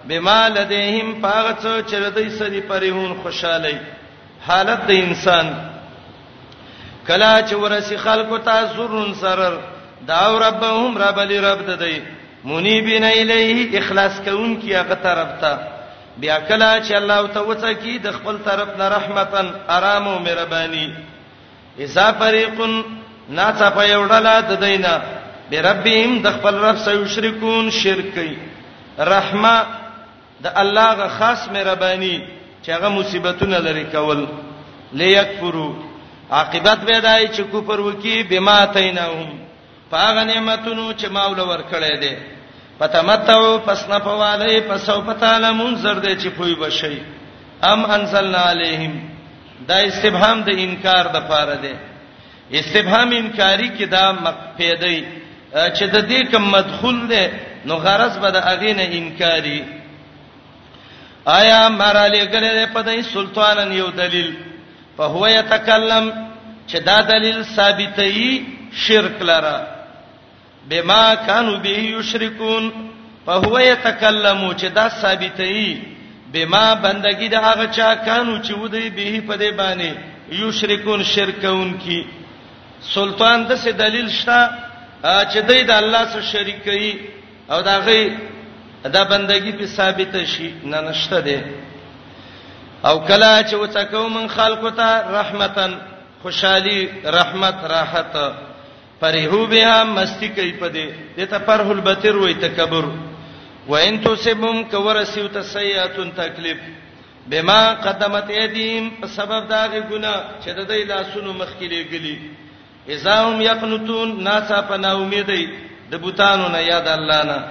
[0.10, 3.80] بمال دهیم پاغڅو چې ردی سړي پرهون خوشاله
[4.48, 5.54] حالت د انسان
[7.10, 9.54] کلا چې ورسی خلکو ته سرون سرر
[10.10, 12.00] دا ربهم رب لي رب ددی
[12.52, 15.58] منیبین الیه اخلاص کون کی هغه طرف ته
[16.26, 20.86] بیا کلا چې الله ته وڅ کی د خپل طرف نه رحمتن آرام او مهرباني
[21.88, 22.62] اذا فريق
[23.30, 24.94] ناڅه په یوډلا ددینا
[25.52, 28.38] بربهم د خپل رب سره یشرکون شرک کوي
[29.14, 29.58] رحمه
[30.48, 32.16] د الله غ خاص مهرباني
[32.64, 34.26] چې هغه مصیبتونه لري کول
[35.02, 35.70] لیکفروا
[36.32, 39.30] عاقبت به دای چې کوپر وکي بما تینهم
[39.92, 42.16] پاغه نعمتونو چې ماول ورکړې دي
[42.80, 46.98] پتمتو پس نه پواله پس او پتاله منذر دي چې پوي بشي
[47.64, 49.00] ام انزلنا علیهم
[49.68, 51.74] دا استبهام د انکار د پاره دی
[52.58, 55.06] استبهام انکاری کې دا مقفیدی
[55.54, 57.26] چې د دې کوم مدخول دی
[57.66, 59.64] نو غرض به د اغینه انکاری
[61.38, 64.32] آیا مراله ګره په دې سلطانن یو دلیل
[65.00, 66.06] فهو يتكلم
[66.70, 68.20] چې دا دلیل ثابتې
[68.86, 69.58] شرک لره
[70.72, 72.64] بما كانوا به یشرکون
[73.28, 75.58] فهو يتكلم چې دا ثابتې
[76.34, 79.92] بما بندگی د هغه چا کانو چې ودی به په دې باندې
[80.44, 82.02] یشرکون شرکون کی
[82.92, 84.50] سلطان د څه دلیل شته
[85.32, 86.90] چې دوی د الله سره شریک کړي
[87.52, 88.04] او دا غي
[88.94, 91.40] دا بندگی په ثابت شي نه نشته ده
[92.86, 95.74] او کله چې وڅکو من خلقو ته رحمتن
[96.22, 96.80] خوشحالي
[97.18, 98.16] رحمت راحت
[99.02, 100.86] پرهو بها مستی کوي پدې
[101.18, 102.86] دته پرهو البتر وای تکبر
[103.72, 106.58] وان تصبم کورسیو تسیاتن تکلیف
[107.32, 110.14] بما قدمت ایدیم په سبب دا غي ګنا
[110.46, 112.16] چې د دې لاسونو مخکلي غلي
[112.94, 115.48] ازاهم یقنتون ناسا پنا امیدې
[115.92, 117.44] د بوتانو نه یاد الله نه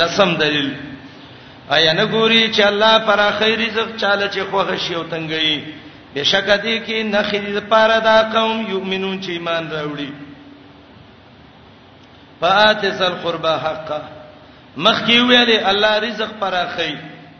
[0.00, 0.72] لسم دلیل
[1.70, 5.64] ایا نه ګوري چې الله پر خیر رزق چاله چې خوښ شي او تنګي
[6.14, 10.10] بشک دې کې نه خیر لپاره دا قوم یؤمنون چې ایمان راوړي
[12.40, 14.00] فاتس القربا حقا
[14.76, 16.96] مخکې ویلې الله رزق پر خیر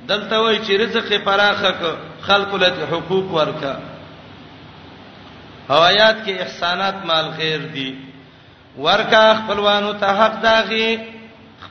[0.08, 3.74] دلته وای چې رزق پراخه خلق له حقوق ورکا
[5.70, 7.90] هوايات کې احسانات مال خیر دي
[8.78, 11.11] ورکا خپلوانو ته حق داغي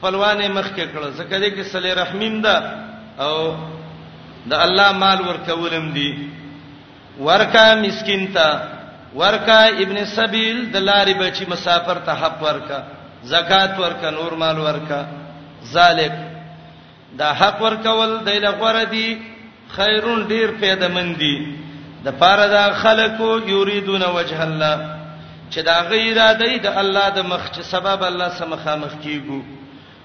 [0.02, 2.56] خپلوانې مخکې کړل ځکه دې کې صلی رحمیم ده
[3.28, 3.56] او
[4.52, 6.10] د الله مال ورکولم دي
[7.28, 8.50] ورکا مسكين ته
[9.22, 12.82] ورکا ابن سبیل د لارې بچي مسافر ته حق ورکا
[13.34, 15.04] زکات ورکا نور مال ورکا
[15.74, 16.14] ذالک
[17.22, 19.08] دا حق ورکول د لغور دي
[19.78, 21.34] خیرون ډیر پیدا مندي
[22.06, 24.76] د پاره دا خلکو یریدون وجه الله
[25.54, 29.42] چې دا غیره دی د الله د مخ چې سبب الله سمخامخ کیګو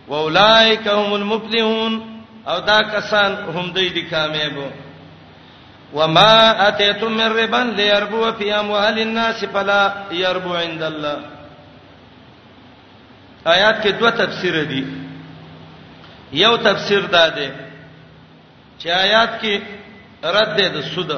[0.09, 4.71] واولائک هم المفلحون او دا کسان هم دوی دي کامیاب
[5.95, 11.19] وما اتیتم من ربا ليربو في اموال الناس فلا يربو عند الله
[13.47, 14.85] آیات کې دوه تفسیر دي
[16.33, 17.51] یو تفسیر دا دی
[18.81, 19.61] چې آیات کې
[20.25, 21.13] رد دی د سود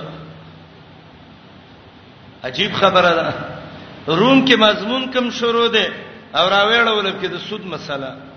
[2.44, 3.32] عجیب خبره ده
[4.08, 5.88] روم کې مضمون کم شروع ده
[6.34, 8.27] او راویړول کې د سود مسله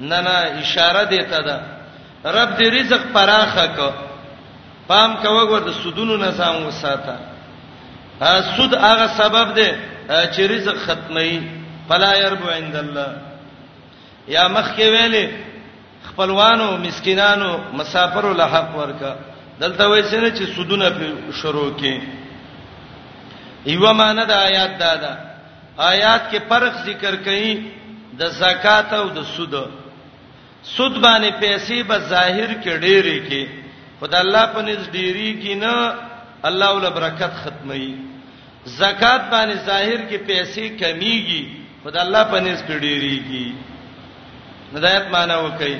[0.00, 0.30] نه نه
[0.62, 1.56] اشاره دیتا ده
[2.36, 3.88] رب دې رزق پراخه کو
[4.88, 7.14] پام کوه ګور د سودونو نه ځان وساته
[8.20, 9.68] ا سود هغه سبب دی
[10.34, 11.42] چې رزق ختمي
[11.88, 13.10] فلا يربو عند الله
[14.34, 15.24] یا مخ کې ویلې
[16.08, 19.12] خپلوانو مسکینانو مسافرو له حق ورکا
[19.60, 20.02] دلته وایي
[20.38, 21.06] چې سودونه په
[21.40, 21.94] شروع کې
[23.66, 25.12] ایو معنی د آیات دا ده
[25.78, 27.48] آیات کې فرق ذکر کړي
[28.18, 29.54] د زکات او د سود
[30.62, 33.42] سود باندې پیسې به ظاهر کې ډېرې کې
[34.00, 35.94] خدای الله په نس ډېری کې نه
[36.44, 37.94] الله ول برکت ختمي
[38.66, 41.42] زکات باندې ظاهر کې پیسې کمیږي
[41.84, 43.44] خدای الله په نس کې ډېری کې
[44.74, 45.74] ندایت معنا وکي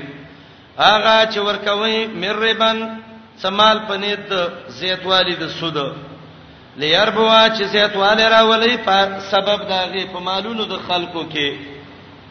[0.79, 2.81] هغه چې ورکوي مربن
[3.39, 4.31] سمال پنيت
[4.79, 5.77] زیتوالی د سود
[6.77, 11.49] لیربوا چې زیتوالی راولې په سبب داغه په مالونو د خلکو کې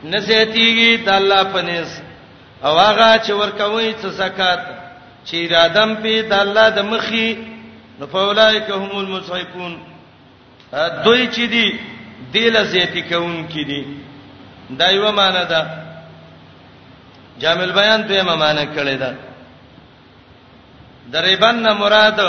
[0.03, 2.01] نزهتیږي د الله پنيس
[2.63, 4.59] او هغه چې ورکوي څه زکات
[5.25, 7.29] چې ارادم په د الله د مخي
[7.99, 9.77] نو فولایک هم المصیفون
[11.05, 11.67] دوی چې دی
[12.33, 13.85] دله زیاتی کوون کې دی
[14.79, 15.61] دا یو معنی ده
[17.39, 19.15] جامع البیان دویمه معنی کړی ده
[21.11, 22.19] دریبن نه مراد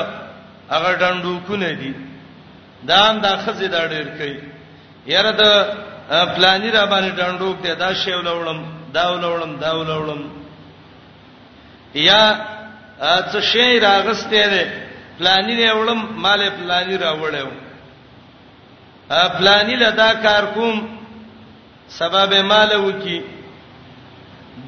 [0.70, 1.94] هغه ډندو کو نه دی
[2.82, 4.36] دا هم د خزې دا ډیر کوي
[5.06, 5.42] یره د
[6.34, 10.20] پلانې را باندې ډندو ته دا شی ولولم دا ولولم دا ولولم
[12.08, 12.22] یا
[13.30, 14.62] څه شی راغسته ده
[15.18, 17.50] پلاني دی ولم مال پلاني راوړم
[19.10, 20.76] ا پلاني لدا کار کوم
[21.98, 23.22] سبب مال وکي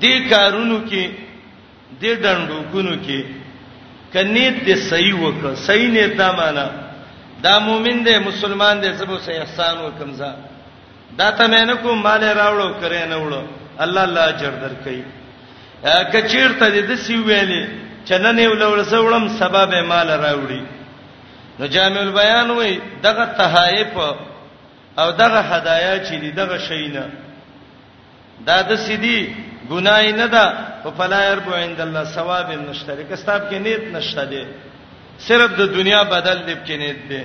[0.03, 1.05] دې کارونو کې
[2.01, 3.21] دې ډندو کونو کې
[4.12, 6.66] کنيت دې صحیح وک صحیح نه دا معنا
[7.45, 10.33] دا مؤمن دې مسلمان دې سبو سه احسان وکم ځا
[11.18, 13.43] دا ته مې نه کوم مال راوړو کرے نه وړو
[13.85, 15.05] الله الله اجر درکې
[16.12, 17.64] کچیر ته دې د سی ویلې
[18.09, 20.62] چنن یو لول سوړم سبب مال راوړي
[21.59, 22.72] نو جامع البیان وای
[23.07, 23.93] دغه تحائف
[25.01, 27.05] او دغه هدایا چې دي دغه شینه
[28.47, 29.18] دا د سیدی
[29.70, 30.45] ګنای نه ده
[30.83, 34.45] په فلایر بو عند الله ثواب مشترک استاب کې نیت نشته دي
[35.28, 37.22] صرف د دنیا بدل دی کې نیت دی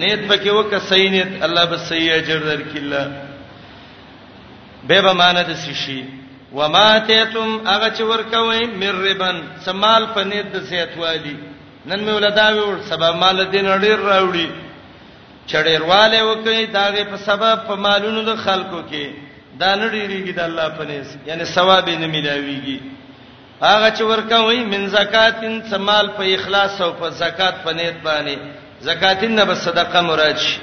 [0.00, 3.31] نیت پکې وکړه صحیح نیت الله به صحیح اجر درکې الله
[4.88, 6.02] به به مان د سشي
[6.58, 11.36] و ما تیتم هغه چې ورکوي مر ربن سمال پنید د زیاتوالی
[11.90, 14.48] نن مې ولدا وړ سبا مال دین اړیر راوړي
[15.50, 19.06] چړېرواله وکي داغه په سبب په مالونو د خلکو کې
[19.60, 22.78] دا نړیریږي د الله په نس یعنی ثواب یې نه ملاويږي
[23.68, 28.36] هغه چې ورکوي من زکاتین سمال په اخلاص او په زکات په نیت باندې
[28.88, 30.58] زکاتین نه به صدقه مراد شي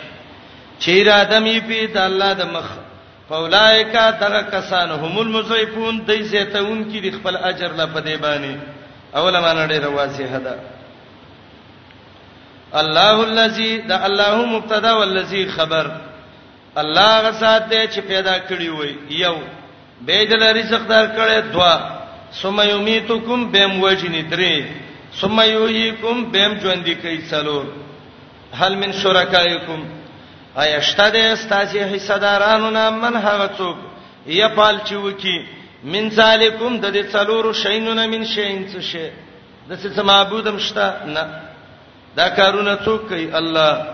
[0.83, 2.65] چې را دمې په د الله د مخ
[3.29, 3.87] فاولائک
[4.21, 8.53] دغه کسان هم المزیفون دای زیتون کی د خپل اجر لا پدې باندې
[9.19, 10.55] اوله معنی ډیره واضحه ده
[12.81, 15.85] الله الذی دا الله مبتدا والذی خبر
[16.85, 19.35] الله غسات دې چې پیدا کړی وای یو
[20.09, 21.75] بيدل رزق دار کړي دوا
[22.41, 24.57] ثم یمیتکم بهم وجنی درې
[25.21, 27.65] ثم یویکم بهم ژوند کی څلور
[28.63, 29.79] هل من شرکایکم
[30.57, 33.77] ایشته د استاسی حصدارانو نه من هغه څوک
[34.37, 35.37] یپال چې وکی
[35.83, 39.09] من ذالکم د دې څلورو شینو نه من شین څه شی
[39.69, 41.23] د څه معبودم شته نه
[42.17, 43.85] دا کارونه څوک کوي الله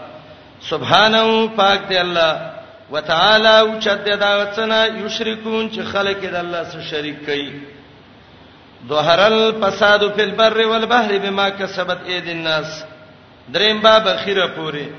[0.70, 1.24] سبحانه
[1.56, 2.52] پاک دی الله
[2.92, 7.50] وتعالى او چت دا وڅنا یشرکون چې خلک د الله سره شریک کوي
[8.90, 12.84] ظهر الفساد فی البر والبحر بما کسبت اید الناس
[13.54, 14.90] دریم باب اخیره پوره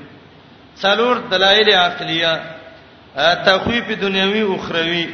[0.81, 2.33] څلور دلایل عقلیه
[3.45, 5.07] تخویف دنیوي او اخروی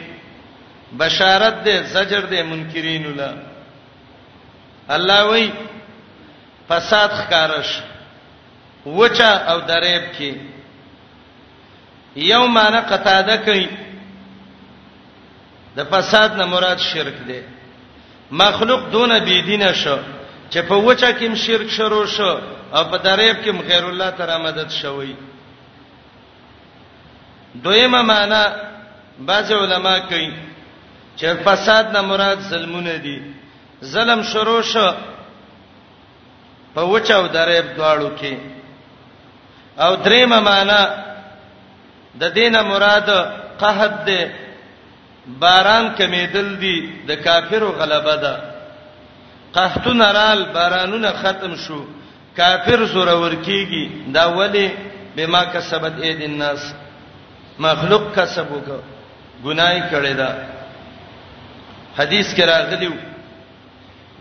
[1.00, 3.34] بشارت ده زجر ده منکرین الله
[4.90, 5.52] الله وای
[6.70, 7.72] فساد خکارش
[8.86, 10.34] وچا او دریب کې
[12.16, 13.70] یوم انا قتاده کوي
[15.76, 17.42] د فساد نه مراد شرک دی
[18.32, 19.98] مخلوق دون بی دینه شو
[20.52, 22.40] چې په وچه کې شرک شروع شو
[22.76, 25.18] او په دریب کې غیر الله تعالی مدد شوی شو
[27.62, 28.44] دویمه معنا
[29.20, 30.32] بعض علما کوي
[31.18, 33.22] چې فساد نه مراد ظلمونه دي
[33.84, 34.88] ظلم شروع شو
[36.76, 38.34] په وچاو دریب دواړو کې
[39.82, 40.80] او دریمه معنا
[42.22, 43.10] د دینه مراد
[43.60, 44.22] قحط دی
[45.40, 46.76] باران کمیدل دی
[47.08, 48.38] د کافرو غلبه ده
[49.54, 51.86] قحطو نرال بارانونه ختم شو
[52.38, 54.70] کافر زورور کیږي دا ولی
[55.16, 56.74] بما کسبت اید الناس
[57.60, 58.82] مخلوق کسب وکړه
[59.44, 60.30] ګناي کړی دا
[61.98, 62.98] حدیث کې راغلی وو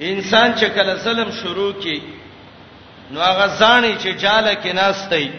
[0.00, 2.00] انسان چې کله ظلم شروع کړي
[3.10, 5.30] نو هغه ځاني چې جاله کې ناشتي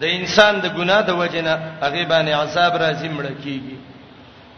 [0.00, 3.76] د انسان د ګناه د وجنه هغه باندې عذاب راځي مړ کیږي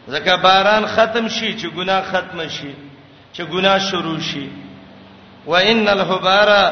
[0.09, 2.75] ځکه باران ختم شي چې ګناه ختم شي
[3.35, 4.49] چې ګناه شروع شي
[5.47, 6.63] وان الحبارا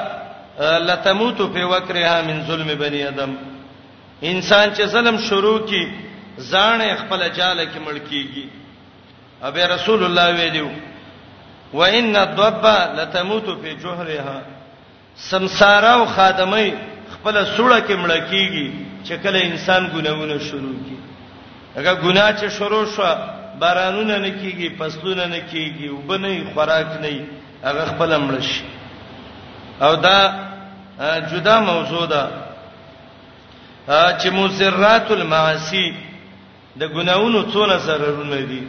[0.61, 3.33] لتموت في وكرها من ظلم بني ادم
[4.23, 5.85] انسان چې ظلم شروع کی
[6.39, 8.47] ځان خپل جاله کې مړ کیږي
[9.43, 10.71] ابي رسول الله ویلو
[11.73, 14.43] وان الضب لتموت في جوهرها
[15.17, 16.71] سمساره او خادمه
[17.11, 18.73] خپل سوړه کې مړ کیږي
[19.07, 20.97] چې کله انسان ګناونه شروع کی
[21.77, 23.03] هغه ګناه چې شروع شو
[23.61, 27.27] بارانونه نه کیږي فصلونه نه کیږي وبنه خوراک نه
[27.65, 28.63] هغه خپل مړ شي
[29.83, 30.17] او دا
[31.33, 32.44] جدا موضوع ده
[33.89, 35.95] چې مزرات المعاصی
[36.81, 38.63] د ګناونو څونه ضررونه دي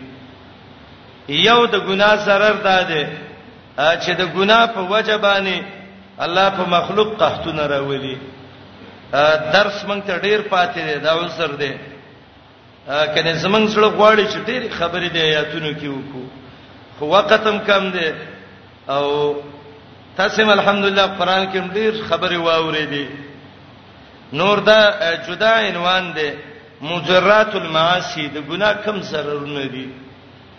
[1.30, 2.84] یو د ګنا ضرر ده
[3.78, 5.64] چې د ګنا په وجه باندې
[6.20, 8.18] الله په مخلوق قحطونه راولي
[9.54, 11.72] درس مونږ ته ډیر پاتې دی دا وسر دی
[12.88, 16.26] کنه زمنګ سره غواړي چې ډیر خبرې دی آیاتونو کې وکړو
[17.00, 18.14] خو وختم کم دی
[18.90, 19.06] او
[20.18, 23.08] تاسو الحمدلله قران کې ډیر خبرې واورې دي
[24.42, 24.80] نور دا
[25.28, 26.30] جدا عنوان دی
[26.90, 29.88] مجرات المعاصی د ګناه کم ضررونه دي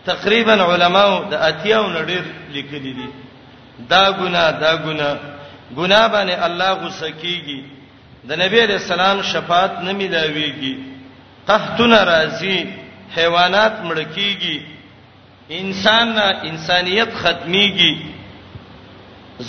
[0.06, 2.24] تقریبا علماو د اتیاو نډیر
[2.54, 3.08] لیکلي دي
[3.90, 5.18] دا ګناه دا ګناه
[5.76, 7.64] ګناه باندې الله غوسه کیږي
[8.30, 10.74] د نبی علیہ السلام شفاعت نه ملاويږي
[11.48, 12.58] قحطنا راضی
[13.16, 14.56] حیوانات مړ کیږي
[15.60, 17.94] انسان نه انسانیت ختميږي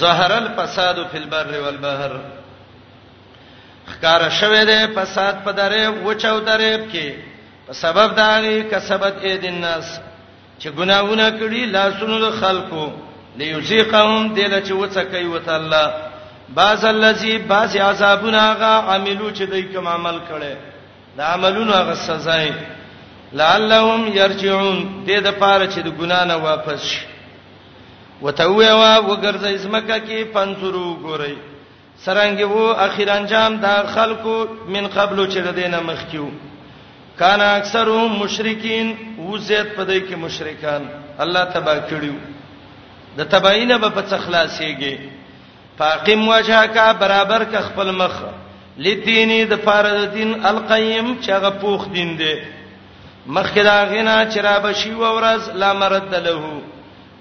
[0.04, 2.14] ظهر الفساد فی البر والبحر
[3.94, 7.08] ښکار شوه دې فساد په درې وچو درې کې
[7.66, 9.88] په سبب داغي کسبت اې دین ناس
[10.62, 12.84] چې ګناونه کړی لاسونو خلکو
[13.40, 15.86] ليذيقهم دل چې وڅ کوي وته الله
[16.60, 20.56] باز الذي باز عذابنا غا عملو چې دوی کوم عمل کړي
[21.18, 22.38] دا عملونه غ سزا
[23.40, 24.78] لعلهم يرجعون
[25.08, 27.06] دې د پاره چې د ګنا نه واپس شي
[28.22, 31.36] وتوي وا وګرځي اسمکه کې پنځورو ګورئ
[32.06, 34.38] سرنګ وو اخر انجام دا خلکو
[34.74, 36.30] من قبلو چې ردینه مخکیو
[37.22, 38.88] کان اکثرهم مشرکین
[39.32, 40.84] وزید پدې کې مشرکان
[41.26, 42.18] الله تبا کړیو
[43.20, 44.98] د تباینه به په خلاصيږي
[45.82, 48.22] فاقم وجهک برابر ک خپل مخ
[48.86, 52.36] لدینی د فرض دین القیم چې هغه پوخ دین دی
[53.28, 56.62] مخکې دا غنا چې را بشي و ورځ لا مرد له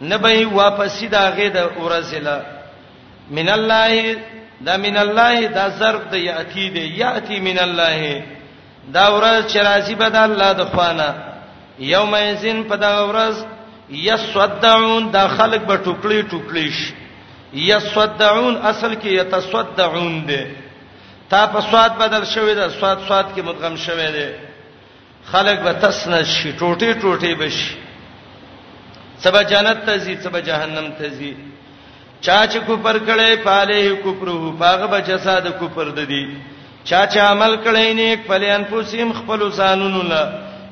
[0.01, 2.43] نه به واپس دا غې د ورځ له
[3.39, 4.17] من الله
[4.61, 8.23] دا من الله دا ظرف د یاتی دی یاتی من الله
[8.95, 11.09] دا ورځ چې راځي به د الله د خوانه
[11.79, 13.37] یوم یزن په دا ورځ
[13.91, 16.93] یسودعون دا خلق به ټوکلي ټوکلي شي
[17.55, 20.43] یسودعون اصل کې یتصدعون دی
[21.31, 24.29] تا په سواد بدل شوی دا سواد سواد کې مدغم شوی دی
[25.33, 27.75] خلق به تسنه شي ټوټي ټوټي بشي
[29.23, 31.33] سبا جنت ته ځي سبا جهنم ته ځي
[32.27, 36.25] چا چې کفر کړي پاله کفره پاغه بچا د کفر ددي
[36.85, 40.23] چا چې عمل کړي نیک پلي انفسهم خپل زانونو لا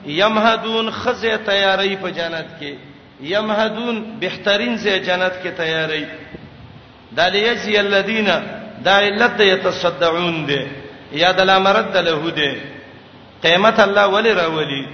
[0.07, 2.75] یمهدون خزه تیاری په جنت کې
[3.35, 6.07] یمهدون بهترین زه جنت کې تیاری
[7.19, 8.27] دالیجی الذین
[8.85, 10.61] دا علت یتصدعون دي
[11.25, 12.53] یا د لامرد له دي
[13.45, 14.85] قیامت الله ولی راولی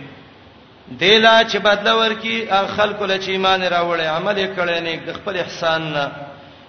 [1.00, 2.38] دلا چې بدل ورکی
[2.76, 6.08] خلکو لچ ایمان راوړي عمل کړي نه خپل احسان نه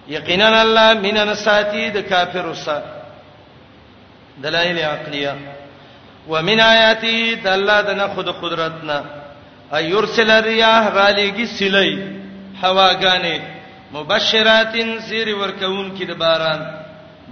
[0.08, 2.82] یقینا الله مینن ساتي د کافر سره
[4.42, 5.34] دلایل عقلیه
[6.28, 9.02] ومن آیاتی د الله د نه خود قدرتنا
[9.78, 12.08] ایرسل الرياح غالیږي سلی
[12.62, 13.38] هواګانې
[13.92, 16.60] مبشراتن سیر ورکون کې د باران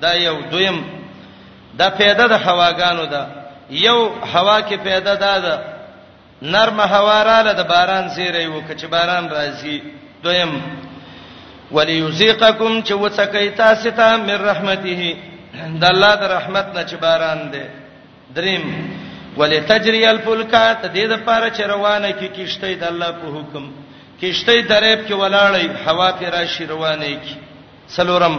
[0.02, 0.84] دا یو دویم
[1.78, 3.26] دا پیدا د هواګانو ده
[3.70, 5.56] یو هوا کې پیدا ده ده
[6.42, 9.82] نرمه هوا رااله د باران سیرې وکړي چې باران راځي
[10.24, 10.52] دویم
[11.76, 15.16] وليذيقكم چې وڅکې تاسو ته من رحمته
[15.82, 17.64] د الله د رحمت نه چې باران دی
[18.38, 18.64] دریم
[19.38, 23.64] ولتجري الفلك تدید پاره چې روانه کی کیشته د الله په حکم
[24.20, 27.34] کیشته دریب کې ولاړې هوا په راشي روانه کی
[27.96, 28.36] سلورم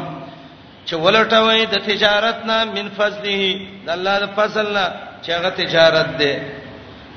[0.86, 4.86] چې ولټوي د تجارت نه من فضله د الله د فضل نه
[5.24, 6.34] چې هغه تجارت دی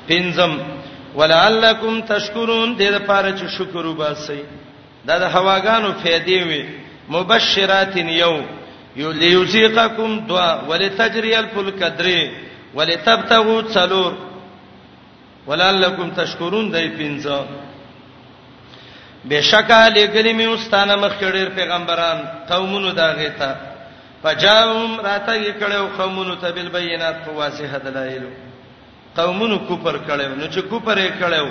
[0.08, 0.52] پنځم
[1.18, 4.40] ولعلکم تشکرون دې لپاره چې شکر وباسئ
[5.09, 6.62] دا د هواګانو فائدې وي
[7.14, 7.92] مبشرات
[8.22, 8.34] یو
[9.02, 12.20] یو لیوزیقکم دوا ولتجری الفلک درې
[12.74, 14.12] ولتبتغوا څلور
[15.48, 17.38] ولعلکم تشکرون دای پنځه
[19.28, 23.55] بشکا لګلی می واستانه مخکړي پیغمبران قومونو دا غیتا
[24.22, 28.24] فجاهم راته کړو قومونو ته بالبينات په واسه دلایل
[29.16, 31.46] قومونو کوپر کړو نو چې کوپر یې کړو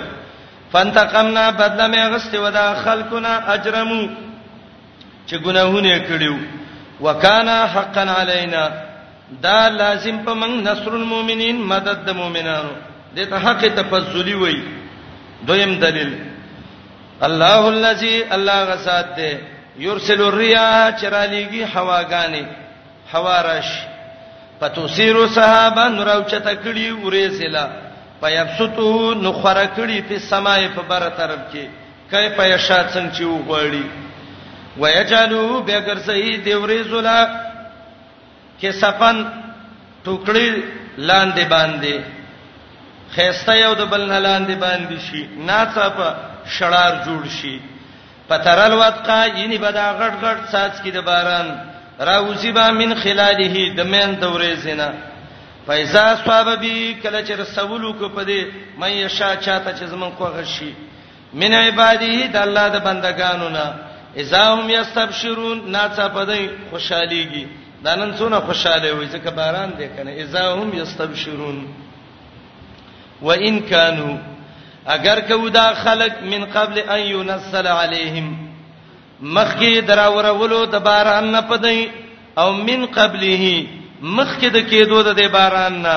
[0.74, 4.02] فانتقمنا بدل می غست ودا خلقنا اجرمو
[5.26, 6.36] چې ګناهونه کړیو
[7.04, 8.62] وکانا حقا علینا
[9.44, 12.72] دا لازم په موږ نصر المؤمنین مدد د مؤمنانو
[13.16, 14.58] دې ته حق تفضلی وای
[15.48, 16.12] دویم دلیل
[17.28, 19.36] الله الذی الله غسات دې
[19.86, 22.44] یرسل الرياح چرالیږي هواګانی
[23.12, 23.68] هوارش
[24.60, 27.66] پتوسیرو صحابه نور او چته کړی ورې سلا
[28.22, 31.64] پيبسطو نخره کړي په سماي په بره طرف کې
[32.10, 33.86] کای په یشا څنګه چې وغړي
[34.80, 37.20] ويجالو بغیر سہی دیوري زلا
[38.60, 39.16] کې سفن
[40.04, 40.48] ټوکړي
[41.08, 41.94] لاندې باندې
[43.16, 46.10] خيسته یو د بل نه لاندې باندې شي ناڅاپه
[46.56, 47.56] شړار جوړ شي
[48.28, 51.48] پترل وقا یني بدا غټ غټ ساز کې د باران
[52.10, 54.88] راوځي با من خلاله د مین دورې زنه
[55.66, 58.40] فایزا صواب بی کله چې رسولو کو پدې
[58.78, 60.72] مې یشا چاته چې زمون کو غشي
[61.40, 63.66] من عباده د الله د بندگانو نه
[64.24, 66.40] اذاهم یستبشرون ناڅه پدې
[66.72, 67.44] خوشحاليږي
[67.84, 71.58] دا نن څونه خوشاله وي ځکه باران دې کنه اذاهم یستبشرون
[73.28, 74.16] وان كانوا
[74.96, 78.28] اگر کو دا خلق من قبل ان ينزل عليهم
[79.22, 81.88] مخکې دراورولو د باران نه پدې
[82.44, 83.66] او من قبله
[84.00, 85.96] مخ کې د کېدو د باران نه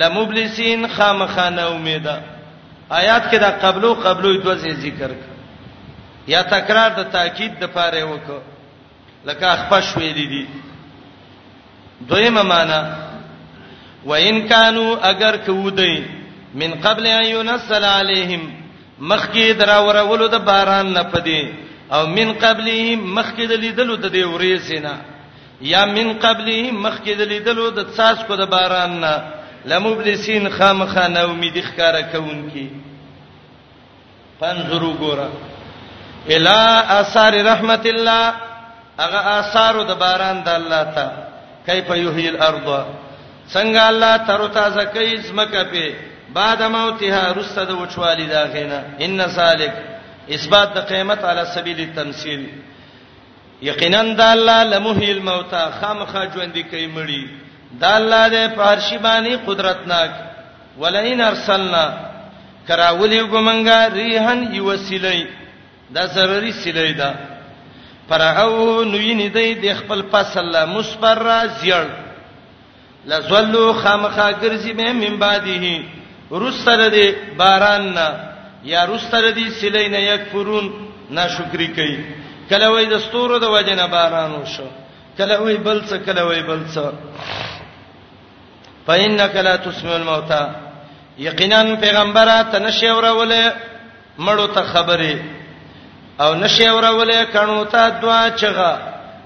[0.00, 2.20] لمبلسین خامخانه امیده
[2.90, 5.38] آیات کې دا قبلو قبلو دوه ذکر کړ
[6.26, 8.40] یا تکرار د تاکید د پاره وکړه
[9.26, 10.46] لکه خپش ویلې دي
[12.08, 12.80] دویمه معنا
[14.04, 16.04] وان کانوا اگر کودی
[16.54, 18.42] من قبل ان ينزل عليهم
[19.00, 21.42] مخکی دراورولو د باران نه پدی
[21.92, 24.94] او من قبلهم مخکی د لیدلو د دی ورېسینا
[25.60, 29.14] یا من قبله مخکې د لیدلو د ساس کو د باران نه
[29.66, 32.68] لمبلسین خامخانه امید ښکارا کوونکی
[34.40, 35.28] پنځرو ګوره
[36.34, 36.60] الا
[37.00, 38.34] آثار رحمت الله
[38.98, 41.06] هغه آثار د باران د الله ته
[41.66, 42.68] کیف یحیی الارض
[43.54, 45.94] څنګه الله تر تازه کوي زمکه په
[46.34, 49.74] بعد موتها رسد دا وچوالی دا غینا ان سالک
[50.34, 52.42] اثبات د قیامت علی سبیل التمثيل
[53.62, 57.22] یقینا د الله لمحی الموت خامخا ژوند کوي مړی
[57.80, 60.10] د الله د پارشی باندې قدرتناک
[60.82, 61.84] ولئن ارسلنا
[62.68, 65.22] کراولی ګمنګا ریحان یوسلی
[65.94, 67.12] دا ضروري سلی دا
[68.08, 71.84] پرهو نوینې دی د خپل فصل مصبر را زیړ
[73.10, 75.82] لزلو خامخا ګرځي مې من بعده
[76.42, 77.06] رستر دی
[77.38, 78.08] باران نه
[78.72, 80.72] یا رستر دی سلی نه یک فرون
[81.10, 81.98] ناشکری کوي
[82.50, 84.68] کله وای د ستورو د وجنه باران وشو
[85.18, 86.84] کله وای بل څه کله وای بل څه
[88.86, 90.42] فإنك لا تسمع الموتى
[91.28, 93.42] یقینا پیغمبره تنشی اورولې
[94.24, 95.16] مړو ته خبره
[96.22, 98.72] او نشی اورولې کڼو ته دعا چغه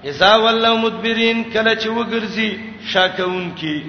[0.09, 2.51] اذا ولوا مدبرین کله چې وګرځي
[2.91, 3.79] شاکون کی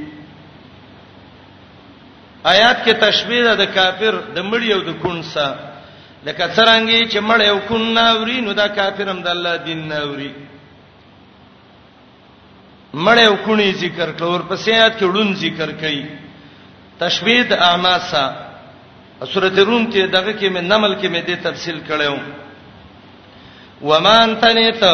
[2.55, 5.49] آیات کې تشبیه ده د کافر د مړی او د کونسا
[6.27, 10.33] لکه څنګه چې مړ یو کون ناوري نو دا کافرم د الله دین ناوري
[13.07, 16.07] مړ یو کونی ذکر کړه ور پسې آیات کې ړون ذکر کړي
[16.99, 18.25] تشوید اعماسا
[19.33, 22.19] سورته روم کې دغه کې مې نمل کې مې دې تفصیل کړو
[23.89, 24.85] ومان تنیت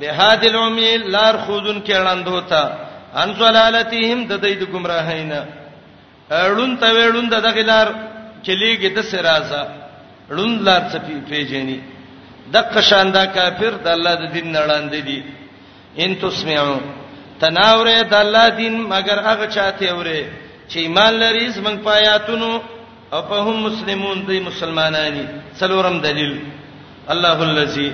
[0.00, 2.62] بهاد العمی لار خودن کې لاند ہوتا
[3.22, 5.42] ان زلالتهم د دې د گمراهینا
[6.30, 7.88] اړون ته وړون دغه لار
[8.42, 9.62] چلیږي د سرازه
[10.30, 10.98] لون لار څه
[11.30, 11.78] پیژني
[12.52, 15.18] د قشاندا کافر د الله د دین نړاندې دي
[16.02, 16.78] ان تسمعو
[17.40, 20.20] تناوره د الله دین مگر هغه چاته وره
[20.70, 22.50] چې ایمان لري زمنګ پایاتونو
[23.14, 25.24] او په هم مسلمون دي مسلمانانی
[25.58, 26.32] څلورم دلیل
[27.14, 27.90] الله الذی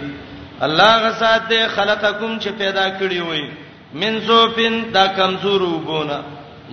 [0.67, 3.45] الله غسات دې خلقکم چې پیدا کړی وې
[4.01, 6.19] من زوفین دا کمزور وبونه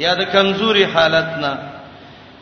[0.04, 1.54] یا د کمزوري حالتنا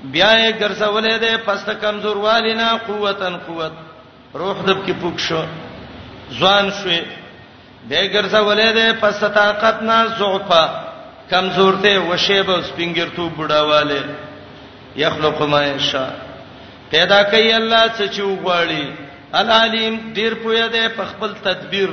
[0.04, 3.74] بیا یې ګرځولې ده پس ته کمزور والینا قوتن قوت
[4.40, 5.44] روح دب کې پوک شو
[6.40, 7.02] ځوان شوې
[7.90, 10.70] دې ګرځولې ده پس ته طاقت نه ضعفه
[11.30, 14.04] کمزورته وشه به سپینګرتو بډاواله
[14.96, 16.08] یخلق ما یشا
[16.92, 18.86] پیدا کوي الله څه چې وغواړي
[19.34, 21.90] العلیم ډیر پوهه ده په خپل تدبیر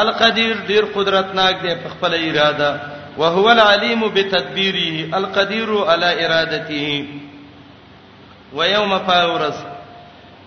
[0.00, 2.70] القدیر ډیر قدرتناک دی په خپل اراده
[3.18, 6.82] وهو العلیم بتدبیره القدیر علی ارادته
[8.58, 9.54] و یوم فاورز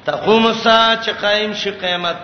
[0.05, 2.15] تقوم الساعه چې قائم شي قیامت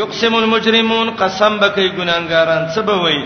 [0.00, 3.24] یقسم المجرمون قسم بکې ګناګاران څه به وي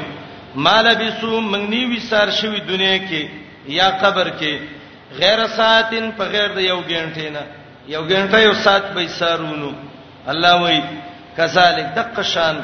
[0.67, 3.29] مال بیسو منګنی وسار شوی دنیا کې
[3.79, 4.53] یا قبر کې
[5.21, 7.43] غیر ساعتن په غیر د یو غنټې نه
[7.95, 9.73] یو غنټه یو ساعت به سارونو
[10.35, 10.81] الله وای
[11.37, 12.57] کذالک دق شان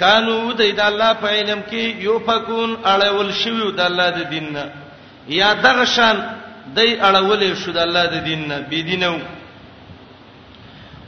[0.00, 4.52] کانو د دې الله په علم کې یو فكون اړول شوی د الله د دین
[4.58, 4.64] نه
[5.40, 6.16] یا دغه شان
[6.76, 9.16] دای اړولې شو د الله د دین نه بی دینو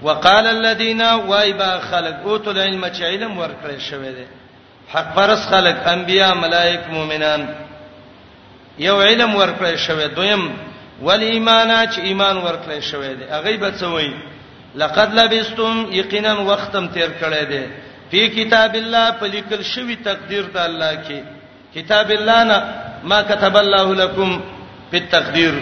[0.02, 4.26] وقال الذين وایبا خلق اوتل علم چې علم ورکړی شوی دی
[4.94, 7.46] حق پرس خلق انبیا ملائک مؤمنان
[8.78, 10.44] یو علم ورکړی شوی دویم
[11.02, 14.11] ول ایمانات چې ایمان ورکړی شوی دی هغه به څوی
[14.80, 17.64] لقد لبستم یقینا وختم تیر کړی دی
[18.11, 21.20] په کتاب الله په لیکل شوی تقدیر د الله کې
[21.74, 22.64] کتاب الله نه
[23.04, 24.40] ما كتب الله لكم
[24.91, 25.53] په تقدیر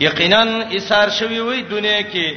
[0.00, 0.42] یقینا
[0.76, 2.28] اسار شوی وي دنیا کې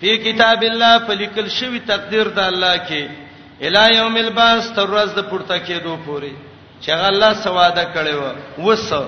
[0.00, 3.02] په کتاب الله په لیکل شوی تقدیر د الله کې
[3.68, 6.34] الی یوم الباس تر ورځ د پورته کېدو پوري
[6.82, 8.22] چې الله سواده کړي و
[8.66, 9.02] وسه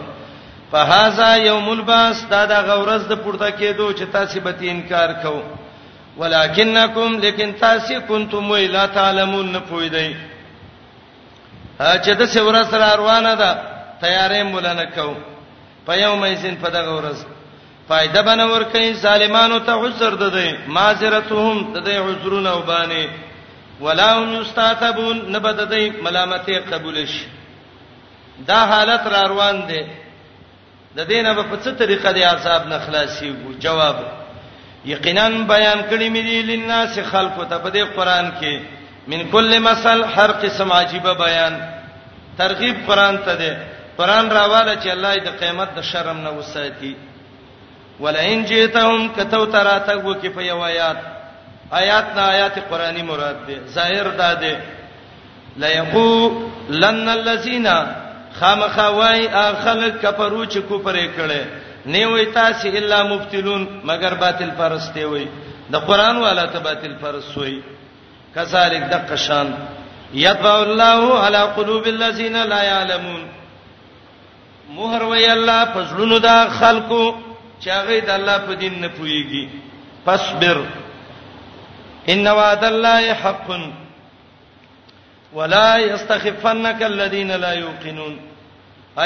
[0.74, 5.36] فهذا یوم الباس دا د غورز د پورته کېدو چې تاسو به انکار کو
[6.18, 10.10] ولکنکم لیکن تاسو کنتم لا تعلمون نه پویدای
[11.78, 13.50] چې د سورا سره روانه ده
[14.00, 15.16] تیارې مولا نه کوو
[15.86, 17.18] په یوم یزن په دغه ورځ
[17.88, 23.08] فائدہ بنور کوي ظالمانو ته عذر ددې معذرتهم ددې عذرونه وبانه
[23.80, 27.26] ولا هم یستاتبون نبددې ملامتې قبول شي
[28.50, 29.82] دا حالت را روان دي
[30.96, 33.96] د دینه په څه طریقه دی عذاب نه خلاصي وو جواب
[34.84, 38.60] یقینا بیان کړی مې دي لناس خلقو ته په دې قران کې
[39.06, 41.60] من کل مثل هر قسم عجيبه بیان
[42.38, 43.52] ترغیب قران ته ده
[43.98, 46.92] قران راواله چې الله دې قیامت د شرم نه وساتي
[48.04, 50.98] ولئن جئتهم کتو تراتګو کې په یو آیات
[51.80, 54.60] آیات نه آیات قرآنی مراد ده ظاهر ده ده
[55.64, 56.30] لا یقو
[56.84, 57.68] لن الذین
[58.40, 61.44] خامخوای اخلق کفرو چې کوپرې کړي
[61.94, 65.26] نه وای تاسو الا مبتلون مگر باطل پرسته وای
[65.76, 67.60] د قران والا ته باطل پرست وای
[68.34, 69.54] کذالک د قشان
[70.24, 73.22] یتبع الله علی قلوب الذین لا یعلمون
[74.74, 77.00] مہر وی الله پسلونو دا خلقو
[77.64, 79.48] چاغې د الله په دین نه پويږي
[80.06, 80.60] فاصبر
[82.14, 83.50] ان وعد الله حق
[85.34, 88.16] ولا يستخفنك الذين لا يوقنون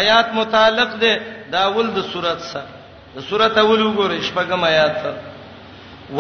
[0.01, 2.67] آیات متعلق ده دا ول د صورت سره
[3.19, 5.17] د صورت اول وګورئ شپږم آیات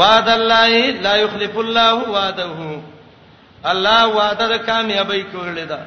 [0.00, 2.50] وعد الله لا يخلف الله وعده
[3.70, 5.78] الله وعده د کامیابی کولې ده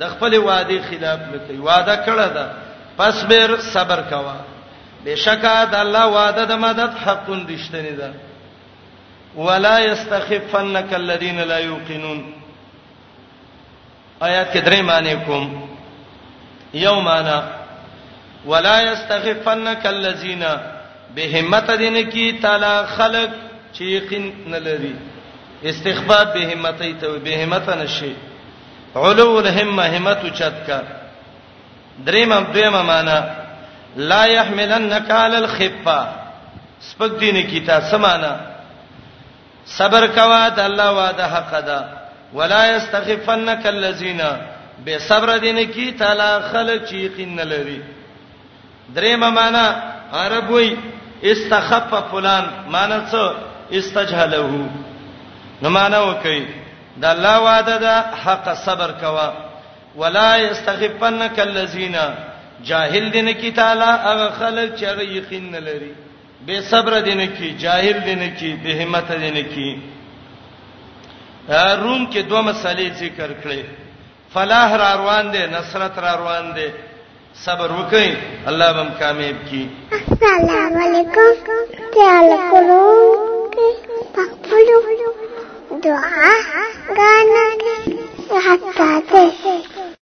[0.00, 2.50] د خپل وعده خلاف نه کوي وعده کړه ده
[3.02, 4.34] فاصبر صبر کوا
[5.04, 8.12] بشکا د الله وعده د مدد حق رښتینی ده
[9.46, 12.20] ولا یستخفنک الذین لا یوقنون
[14.20, 15.68] آیات کې درې معنی کوم
[16.82, 17.40] یو معنی
[18.54, 20.44] ولا یستخفنک الذین
[21.16, 23.28] بهمت دین کی تعالی خلق
[23.72, 24.94] چې یقین نه لري
[25.74, 28.14] استخفاف بهمت ای ته بهمت نشي
[29.06, 30.80] علو الهمه همت چت کا
[32.06, 33.24] دریم دویمه معنا
[33.96, 35.98] لا يحملنك على الخفه
[36.80, 38.36] سپک دین کی تا سمانا
[39.78, 41.84] صبر کوا د الله وعده حق ده
[42.34, 44.22] ولا يستخفنك الذين
[44.84, 47.80] به صبر دین کی تعالی خلک چی قین لری
[48.94, 49.64] دریم معنا
[50.12, 50.74] عربوی
[51.22, 53.32] استخف فلان معنا څه
[53.78, 54.68] استجهله
[55.62, 56.44] نو معنا وکي
[56.96, 59.51] د الله وعده ده حق صبر کوا
[59.96, 61.96] ولا یستخفنک الذین
[62.68, 65.92] جاهل دین کی تعالی هغه خلک چې یقین نه لري
[66.46, 69.70] بے صبر دین کی جاهل دین کی بے همت دین کی
[71.82, 73.62] روم کې دوه مسلې ذکر کړې
[74.34, 76.68] فلاح را روان دي نصرت را روان دي
[77.44, 78.12] صبر وکئ
[78.46, 83.50] الله به کامیاب کی السلام علیکم تعالی کوم
[84.14, 85.21] پخپلو
[85.80, 86.00] ドアが
[86.92, 89.32] なかったで
[89.78, 89.82] す。